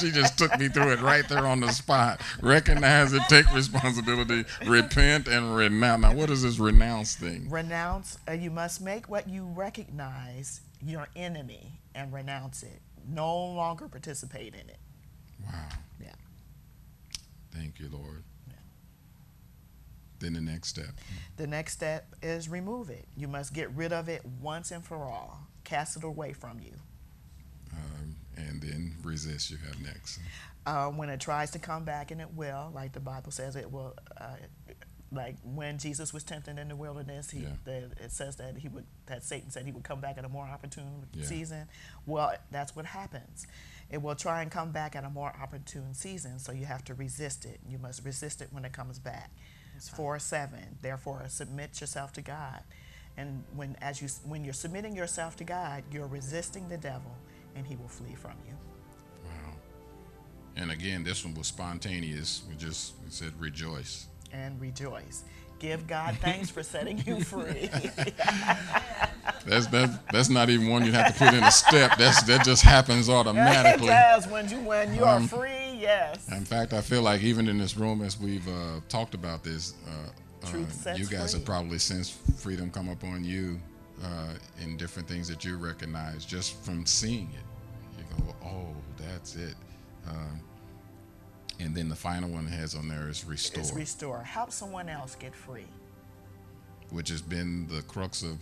she 0.00 0.10
just 0.10 0.36
took 0.36 0.58
me 0.58 0.68
through 0.68 0.92
it 0.92 1.00
right 1.00 1.28
there 1.28 1.46
on 1.46 1.60
the 1.60 1.70
spot. 1.70 2.20
Recognize 2.42 3.12
it, 3.12 3.22
take 3.28 3.52
responsibility, 3.54 4.44
repent, 4.66 5.28
and 5.28 5.54
renounce. 5.54 6.02
Now, 6.02 6.12
what 6.12 6.28
is 6.28 6.42
this 6.42 6.58
renounce 6.58 7.14
thing? 7.14 7.48
Renounce, 7.48 8.18
uh, 8.28 8.32
you 8.32 8.50
must 8.50 8.80
make 8.80 9.08
what 9.08 9.28
you 9.28 9.44
recognize 9.54 10.60
your 10.84 11.06
enemy 11.14 11.78
and 11.94 12.12
renounce 12.12 12.64
it. 12.64 12.80
No 13.08 13.32
longer 13.36 13.86
participate 13.86 14.54
in 14.54 14.68
it. 14.68 14.78
Wow. 15.46 15.68
Yeah. 16.00 16.08
Thank 17.52 17.78
you, 17.78 17.88
Lord. 17.92 18.24
Then 20.18 20.34
the 20.34 20.40
next 20.40 20.68
step. 20.68 20.90
The 21.38 21.46
next 21.46 21.72
step 21.72 22.14
is 22.22 22.48
remove 22.48 22.90
it. 22.90 23.06
You 23.16 23.26
must 23.26 23.54
get 23.54 23.70
rid 23.70 23.90
of 23.90 24.10
it 24.10 24.22
once 24.42 24.70
and 24.70 24.84
for 24.84 24.96
all. 24.96 25.49
Cast 25.64 25.96
it 25.96 26.04
away 26.04 26.32
from 26.32 26.60
you. 26.60 26.72
Um, 27.72 28.16
and 28.36 28.62
then 28.62 28.96
resist. 29.02 29.50
You 29.50 29.58
have 29.58 29.80
next. 29.80 30.20
Uh, 30.66 30.88
when 30.88 31.08
it 31.08 31.20
tries 31.20 31.50
to 31.52 31.58
come 31.58 31.84
back, 31.84 32.10
and 32.10 32.20
it 32.20 32.34
will, 32.34 32.70
like 32.74 32.92
the 32.92 33.00
Bible 33.00 33.30
says, 33.30 33.56
it 33.56 33.70
will. 33.70 33.94
Uh, 34.20 34.34
like 35.12 35.36
when 35.42 35.78
Jesus 35.78 36.12
was 36.12 36.22
tempted 36.22 36.58
in 36.58 36.68
the 36.68 36.76
wilderness, 36.76 37.30
he, 37.30 37.40
yeah. 37.40 37.48
the, 37.64 37.76
it 38.00 38.12
says 38.12 38.36
that 38.36 38.56
he 38.58 38.68
would 38.68 38.84
that 39.06 39.24
Satan 39.24 39.50
said 39.50 39.66
he 39.66 39.72
would 39.72 39.82
come 39.82 40.00
back 40.00 40.18
at 40.18 40.24
a 40.24 40.28
more 40.28 40.44
opportune 40.44 41.06
yeah. 41.12 41.24
season. 41.24 41.66
Well, 42.06 42.32
that's 42.50 42.76
what 42.76 42.86
happens. 42.86 43.46
It 43.90 44.02
will 44.02 44.14
try 44.14 44.42
and 44.42 44.50
come 44.52 44.70
back 44.70 44.94
at 44.94 45.02
a 45.02 45.10
more 45.10 45.34
opportune 45.40 45.94
season, 45.94 46.38
so 46.38 46.52
you 46.52 46.64
have 46.66 46.84
to 46.84 46.94
resist 46.94 47.44
it. 47.44 47.58
You 47.68 47.78
must 47.78 48.04
resist 48.04 48.40
it 48.40 48.48
when 48.52 48.64
it 48.64 48.72
comes 48.72 49.00
back. 49.00 49.30
It's 49.76 49.88
four 49.88 50.18
seven. 50.20 50.78
Therefore, 50.80 51.24
submit 51.28 51.80
yourself 51.80 52.12
to 52.12 52.22
God. 52.22 52.62
And 53.20 53.44
when 53.54 53.76
as 53.82 54.00
you 54.00 54.08
when 54.24 54.44
you're 54.44 54.54
submitting 54.54 54.96
yourself 54.96 55.36
to 55.36 55.44
God, 55.44 55.84
you're 55.92 56.06
resisting 56.06 56.66
the 56.70 56.78
devil, 56.78 57.14
and 57.54 57.66
he 57.66 57.76
will 57.76 57.88
flee 57.88 58.14
from 58.14 58.32
you. 58.48 58.54
Wow. 59.26 59.52
And 60.56 60.70
again, 60.70 61.04
this 61.04 61.22
one 61.22 61.34
was 61.34 61.46
spontaneous. 61.46 62.42
We 62.48 62.56
just 62.56 62.94
we 63.04 63.10
said 63.10 63.38
rejoice. 63.38 64.06
And 64.32 64.58
rejoice. 64.58 65.24
Give 65.58 65.86
God 65.86 66.16
thanks 66.22 66.48
for 66.48 66.62
setting 66.62 67.02
you 67.06 67.22
free. 67.24 67.68
that's 69.44 69.66
that, 69.66 70.00
that's 70.10 70.30
not 70.30 70.48
even 70.48 70.68
one 70.68 70.86
you 70.86 70.92
have 70.92 71.12
to 71.12 71.18
put 71.22 71.34
in 71.34 71.44
a 71.44 71.50
step. 71.50 71.98
That's 71.98 72.22
that 72.22 72.42
just 72.42 72.62
happens 72.62 73.10
automatically. 73.10 73.88
It 73.88 73.90
does 73.90 74.26
when 74.28 74.48
you 74.48 74.60
when 74.60 74.94
you 74.94 75.04
um, 75.04 75.24
are 75.24 75.28
free. 75.28 75.76
Yes. 75.78 76.26
In 76.32 76.46
fact, 76.46 76.72
I 76.72 76.80
feel 76.80 77.02
like 77.02 77.22
even 77.22 77.48
in 77.48 77.58
this 77.58 77.76
room, 77.76 78.00
as 78.00 78.18
we've 78.18 78.48
uh, 78.48 78.80
talked 78.88 79.12
about 79.12 79.44
this, 79.44 79.74
uh, 79.86 80.08
uh, 80.44 80.94
you 80.94 81.06
guys 81.06 81.32
free. 81.32 81.40
have 81.40 81.44
probably 81.44 81.78
sensed 81.78 82.12
freedom 82.38 82.70
come 82.70 82.88
up 82.88 83.04
on 83.04 83.24
you 83.24 83.60
uh, 84.02 84.34
in 84.60 84.76
different 84.76 85.08
things 85.08 85.28
that 85.28 85.44
you 85.44 85.56
recognize 85.56 86.24
just 86.24 86.62
from 86.64 86.86
seeing 86.86 87.30
it. 87.34 87.98
You 87.98 88.24
go, 88.24 88.34
oh, 88.44 88.74
that's 88.96 89.36
it. 89.36 89.54
Um, 90.08 90.40
and 91.58 91.74
then 91.74 91.88
the 91.88 91.96
final 91.96 92.30
one 92.30 92.46
has 92.46 92.74
on 92.74 92.88
there 92.88 93.08
is 93.08 93.24
restore. 93.24 93.62
It's 93.62 93.74
restore. 93.74 94.22
Help 94.22 94.50
someone 94.50 94.88
else 94.88 95.14
get 95.14 95.34
free. 95.34 95.66
Which 96.90 97.10
has 97.10 97.20
been 97.20 97.68
the 97.68 97.82
crux 97.82 98.22
of 98.22 98.38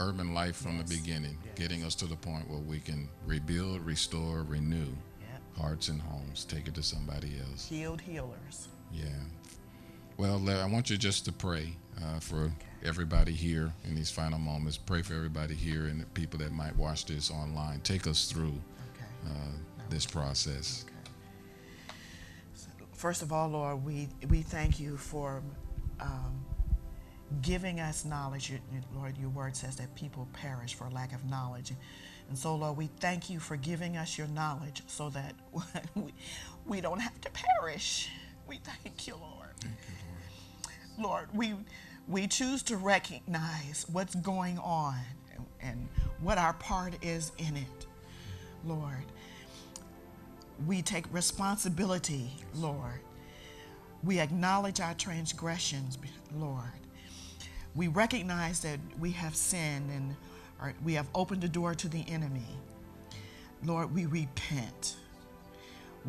urban 0.00 0.34
life 0.34 0.56
from 0.56 0.78
yes. 0.78 0.88
the 0.88 0.96
beginning, 0.96 1.38
yes. 1.44 1.54
getting 1.54 1.84
us 1.84 1.94
to 1.96 2.06
the 2.06 2.16
point 2.16 2.48
where 2.48 2.58
we 2.60 2.80
can 2.80 3.08
rebuild, 3.26 3.80
restore, 3.82 4.42
renew 4.42 4.78
yep. 4.86 5.42
hearts 5.56 5.88
and 5.88 6.00
homes, 6.00 6.44
take 6.44 6.66
it 6.66 6.74
to 6.74 6.82
somebody 6.82 7.32
else. 7.48 7.68
Healed 7.68 8.00
healers. 8.00 8.68
Yeah. 8.92 9.04
Well, 10.18 10.48
I 10.50 10.66
want 10.66 10.90
you 10.90 10.96
just 10.96 11.24
to 11.24 11.32
pray 11.32 11.74
uh, 11.98 12.20
for 12.20 12.36
okay. 12.36 12.54
everybody 12.84 13.32
here 13.32 13.72
in 13.84 13.94
these 13.94 14.10
final 14.10 14.38
moments. 14.38 14.76
Pray 14.76 15.02
for 15.02 15.14
everybody 15.14 15.54
here 15.54 15.86
and 15.86 16.00
the 16.00 16.06
people 16.06 16.38
that 16.40 16.52
might 16.52 16.76
watch 16.76 17.06
this 17.06 17.30
online. 17.30 17.80
Take 17.80 18.06
us 18.06 18.30
through 18.30 18.54
okay. 18.94 19.06
uh, 19.26 19.52
this 19.88 20.04
process. 20.04 20.84
First 22.92 23.22
of 23.22 23.32
all, 23.32 23.48
Lord, 23.48 23.84
we, 23.84 24.08
we 24.28 24.42
thank 24.42 24.78
you 24.78 24.96
for 24.96 25.42
um, 25.98 26.44
giving 27.40 27.80
us 27.80 28.04
knowledge. 28.04 28.52
Lord, 28.94 29.16
your 29.16 29.30
word 29.30 29.56
says 29.56 29.76
that 29.76 29.92
people 29.94 30.28
perish 30.34 30.74
for 30.74 30.88
lack 30.90 31.14
of 31.14 31.24
knowledge. 31.24 31.72
And 32.28 32.38
so, 32.38 32.54
Lord, 32.54 32.76
we 32.76 32.88
thank 33.00 33.28
you 33.28 33.40
for 33.40 33.56
giving 33.56 33.96
us 33.96 34.16
your 34.16 34.28
knowledge 34.28 34.82
so 34.86 35.08
that 35.10 35.34
we, 35.94 36.12
we 36.66 36.80
don't 36.80 37.00
have 37.00 37.20
to 37.22 37.30
perish. 37.30 38.10
We 38.46 38.58
thank 38.58 39.06
you, 39.06 39.16
Lord. 39.16 39.41
Lord, 41.02 41.28
we, 41.34 41.54
we 42.08 42.26
choose 42.26 42.62
to 42.64 42.76
recognize 42.76 43.86
what's 43.90 44.14
going 44.14 44.58
on 44.58 44.96
and, 45.34 45.46
and 45.60 45.88
what 46.20 46.38
our 46.38 46.52
part 46.54 46.94
is 47.04 47.32
in 47.38 47.56
it, 47.56 47.86
Lord 48.64 49.04
we 50.66 50.82
take 50.82 51.12
responsibility, 51.12 52.30
Lord. 52.54 53.00
We 54.04 54.20
acknowledge 54.20 54.80
our 54.80 54.94
transgressions, 54.94 55.98
Lord. 56.36 56.64
We 57.74 57.88
recognize 57.88 58.60
that 58.60 58.78
we 58.98 59.10
have 59.12 59.34
sinned 59.34 59.90
and 59.90 60.14
we 60.84 60.94
have 60.94 61.08
opened 61.14 61.42
the 61.42 61.48
door 61.48 61.74
to 61.74 61.88
the 61.88 62.04
enemy. 62.08 62.46
Lord, 63.64 63.94
we 63.94 64.06
repent. 64.06 64.96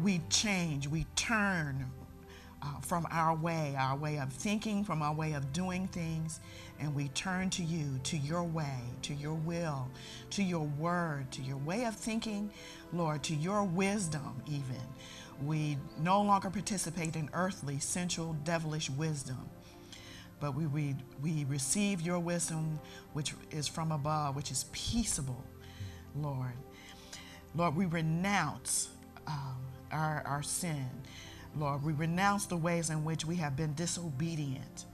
We 0.02 0.22
change. 0.30 0.88
We 0.88 1.06
turn 1.16 1.90
uh, 2.64 2.80
from 2.82 3.06
our 3.12 3.36
way, 3.36 3.76
our 3.78 3.96
way 3.98 4.18
of 4.18 4.32
thinking, 4.32 4.84
from 4.84 5.02
our 5.02 5.14
way 5.14 5.34
of 5.34 5.52
doing 5.52 5.88
things, 5.88 6.40
and 6.80 6.96
we 6.96 7.10
turn 7.10 7.50
to 7.52 7.64
you, 7.64 8.00
to 8.04 8.18
your 8.18 8.44
way, 8.44 8.80
to 9.02 9.14
your 9.14 9.34
will, 9.34 9.88
to 10.30 10.44
your 10.44 10.66
word, 10.80 11.30
to 11.32 11.42
your 11.42 11.58
way 11.58 11.86
of 11.86 11.96
thinking, 11.96 12.50
Lord, 12.94 13.22
to 13.24 13.36
your 13.36 13.64
wisdom, 13.64 14.42
even. 14.48 14.82
We 15.44 15.78
no 16.00 16.22
longer 16.22 16.50
participate 16.50 17.16
in 17.16 17.30
earthly, 17.34 17.80
sensual, 17.80 18.36
devilish 18.46 18.90
wisdom, 18.90 19.50
but 20.40 20.56
we, 20.56 20.66
we, 20.68 20.96
we 21.22 21.46
receive 21.46 22.02
your 22.02 22.20
wisdom, 22.20 22.80
which 23.14 23.34
is 23.52 23.68
from 23.68 23.92
above, 23.92 24.36
which 24.36 24.52
is 24.52 24.66
peaceable, 24.72 25.44
Lord. 26.16 26.54
Lord, 27.56 27.76
we 27.76 27.86
renounce 27.86 28.90
um, 29.28 29.58
our, 29.92 30.24
our 30.26 30.44
sin. 30.44 30.90
Lord, 31.56 31.84
we 31.84 31.94
renounce 31.94 32.46
the 32.46 32.58
ways 32.58 32.90
in 32.90 33.04
which 33.04 33.26
we 33.26 33.36
have 33.38 33.56
been 33.56 33.74
disobedient. 33.74 34.86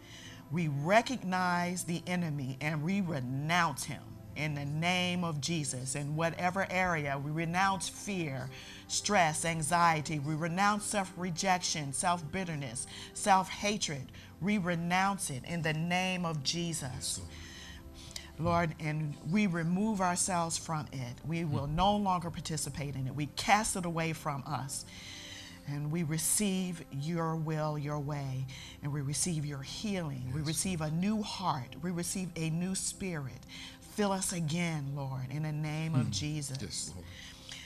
We 0.51 0.67
recognize 0.67 1.83
the 1.83 2.01
enemy 2.07 2.57
and 2.59 2.83
we 2.83 3.01
renounce 3.01 3.85
him 3.85 4.01
in 4.35 4.55
the 4.55 4.65
name 4.65 5.23
of 5.23 5.39
Jesus. 5.39 5.95
In 5.95 6.15
whatever 6.15 6.65
area, 6.69 7.19
we 7.23 7.31
renounce 7.31 7.87
fear, 7.87 8.49
stress, 8.87 9.45
anxiety. 9.45 10.19
We 10.19 10.35
renounce 10.35 10.85
self 10.85 11.11
rejection, 11.17 11.93
self 11.93 12.29
bitterness, 12.31 12.87
self 13.13 13.49
hatred. 13.49 14.11
We 14.41 14.57
renounce 14.57 15.29
it 15.29 15.43
in 15.45 15.61
the 15.61 15.73
name 15.73 16.25
of 16.25 16.43
Jesus. 16.43 17.21
Lord, 18.39 18.73
and 18.79 19.15
we 19.29 19.47
remove 19.47 19.99
ourselves 19.99 20.57
from 20.57 20.87
it. 20.93 21.27
We 21.27 21.43
will 21.43 21.67
no 21.67 21.97
longer 21.97 22.29
participate 22.29 22.95
in 22.95 23.05
it. 23.05 23.13
We 23.13 23.25
cast 23.35 23.75
it 23.75 23.85
away 23.85 24.13
from 24.13 24.43
us 24.47 24.85
and 25.71 25.91
we 25.91 26.03
receive 26.03 26.83
your 26.91 27.35
will, 27.35 27.77
your 27.77 27.99
way, 27.99 28.45
and 28.83 28.91
we 28.91 29.01
receive 29.01 29.45
your 29.45 29.61
healing. 29.61 30.23
Yes. 30.25 30.35
We 30.35 30.41
receive 30.41 30.81
a 30.81 30.91
new 30.91 31.21
heart. 31.21 31.75
We 31.81 31.91
receive 31.91 32.29
a 32.35 32.49
new 32.49 32.75
spirit. 32.75 33.39
Fill 33.81 34.11
us 34.11 34.33
again, 34.33 34.93
Lord, 34.95 35.27
in 35.29 35.43
the 35.43 35.51
name 35.51 35.95
of 35.95 36.05
hmm. 36.05 36.11
Jesus. 36.11 36.57
Yes, 36.61 36.91
Lord. 36.95 37.05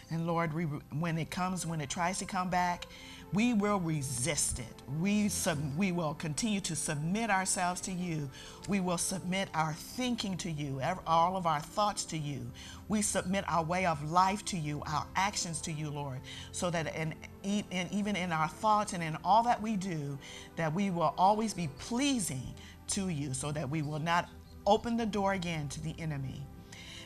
And 0.10 0.28
Lord, 0.28 0.54
we, 0.54 0.64
when 0.64 1.18
it 1.18 1.30
comes, 1.32 1.66
when 1.66 1.82
it 1.82 1.90
tries 1.90 2.20
to 2.20 2.26
come 2.26 2.50
back, 2.50 2.86
we 3.34 3.54
will 3.54 3.80
resist 3.80 4.60
it. 4.60 4.66
We, 5.02 5.30
we 5.76 5.92
will 5.92 6.14
continue 6.14 6.60
to 6.62 6.76
submit 6.76 7.32
ourselves 7.32 7.82
to 7.82 7.92
you. 7.92 8.30
We 8.68 8.80
will 8.80 9.00
submit 9.00 9.50
our 9.56 9.74
thinking 9.74 10.38
to 10.38 10.52
you, 10.52 10.82
all 11.08 11.36
of 11.36 11.48
our 11.48 11.60
thoughts 11.60 12.06
to 12.06 12.18
you. 12.18 12.46
We 12.90 13.02
submit 13.02 13.44
our 13.48 13.64
way 13.64 13.88
of 13.88 14.12
life 14.12 14.46
to 14.46 14.58
you, 14.58 14.84
our 14.86 15.08
actions 15.16 15.62
to 15.62 15.72
you, 15.72 15.90
Lord, 15.90 16.20
so 16.52 16.70
that 16.70 16.96
in, 16.96 17.16
in, 17.44 17.88
even 17.92 18.16
in 18.16 18.32
our 18.32 18.48
thoughts 18.48 18.94
and 18.94 19.02
in 19.02 19.18
all 19.24 19.42
that 19.44 19.62
we 19.62 19.78
do, 19.78 20.20
that 20.56 20.74
we 20.74 20.92
will 20.92 21.16
always 21.18 21.56
be 21.56 21.70
pleasing 21.80 22.44
to 22.90 23.10
you, 23.10 23.34
so 23.34 23.52
that 23.52 23.68
we 23.68 23.82
will 23.82 24.00
not 24.00 24.30
open 24.68 24.96
the 24.96 25.06
door 25.06 25.34
again 25.34 25.68
to 25.70 25.82
the 25.82 25.96
enemy. 25.98 26.42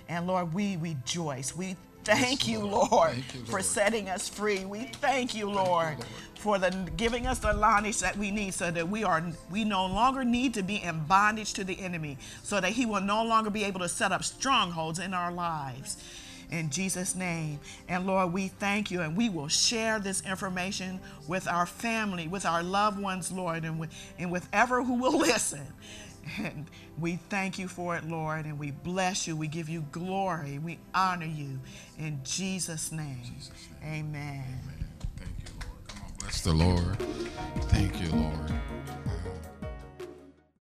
And 0.10 0.28
Lord, 0.28 0.54
we 0.54 0.78
rejoice. 0.78 1.56
We 1.56 1.76
Thank 2.08 2.48
you, 2.48 2.60
Lord, 2.60 3.12
thank 3.12 3.34
you, 3.34 3.40
Lord, 3.42 3.50
for 3.50 3.62
setting 3.62 4.10
us 4.10 4.30
free. 4.30 4.66
We 4.66 4.86
thank 4.86 5.36
you, 5.36 5.50
Lord, 5.50 5.98
thank 5.98 6.00
you, 6.00 6.06
Lord, 6.06 6.06
for 6.36 6.58
the 6.58 6.72
giving 6.96 7.28
us 7.28 7.40
the 7.40 7.52
knowledge 7.52 8.00
that 8.00 8.18
we 8.18 8.32
need 8.32 8.54
so 8.54 8.72
that 8.72 8.88
we 8.88 9.04
are 9.04 9.24
we 9.52 9.66
no 9.66 9.86
longer 9.86 10.24
need 10.24 10.54
to 10.54 10.64
be 10.64 10.82
in 10.82 11.04
bondage 11.06 11.54
to 11.54 11.66
the 11.66 11.80
enemy, 11.80 12.18
so 12.44 12.62
that 12.62 12.72
he 12.72 12.86
will 12.86 13.02
no 13.02 13.24
longer 13.26 13.50
be 13.50 13.66
able 13.66 13.82
to 13.82 13.90
set 13.90 14.14
up 14.14 14.24
strongholds 14.24 15.00
in 15.00 15.14
our 15.14 15.32
lives. 15.32 15.98
In 16.50 16.70
Jesus' 16.70 17.14
name. 17.14 17.60
And 17.90 18.08
Lord, 18.08 18.32
we 18.32 18.48
thank 18.48 18.90
you 18.90 19.02
and 19.02 19.18
we 19.18 19.28
will 19.28 19.50
share 19.50 20.00
this 20.00 20.22
information 20.26 21.02
with 21.28 21.46
our 21.46 21.66
family, 21.66 22.30
with 22.30 22.46
our 22.46 22.64
loved 22.64 23.02
ones, 23.02 23.34
Lord, 23.34 23.66
and 23.66 23.78
with, 23.78 23.90
and 24.18 24.32
with 24.32 24.48
ever 24.54 24.82
who 24.82 24.94
will 24.94 25.18
listen. 25.20 25.68
And 26.40 26.66
we 27.00 27.18
thank 27.30 27.60
you 27.60 27.68
for 27.68 27.96
it, 27.96 28.06
Lord, 28.06 28.46
and 28.46 28.60
we 28.60 28.72
bless 28.72 29.28
you. 29.28 29.36
We 29.36 29.48
give 29.48 29.70
you 29.70 29.86
glory. 29.92 30.60
We 30.60 30.80
honor 30.94 31.26
you. 31.26 31.60
In 31.98 32.22
Jesus' 32.24 32.92
name, 32.92 33.22
Jesus' 33.24 33.52
amen. 33.84 34.04
Amen. 34.14 34.88
Thank 35.18 35.32
you, 35.40 35.54
Lord. 35.54 35.88
Come 35.88 36.02
on, 36.04 36.12
bless 36.20 36.42
the 36.42 36.54
Lord. 36.54 37.00
Thank 37.70 38.02
you, 38.02 38.10
Lord. 38.12 38.54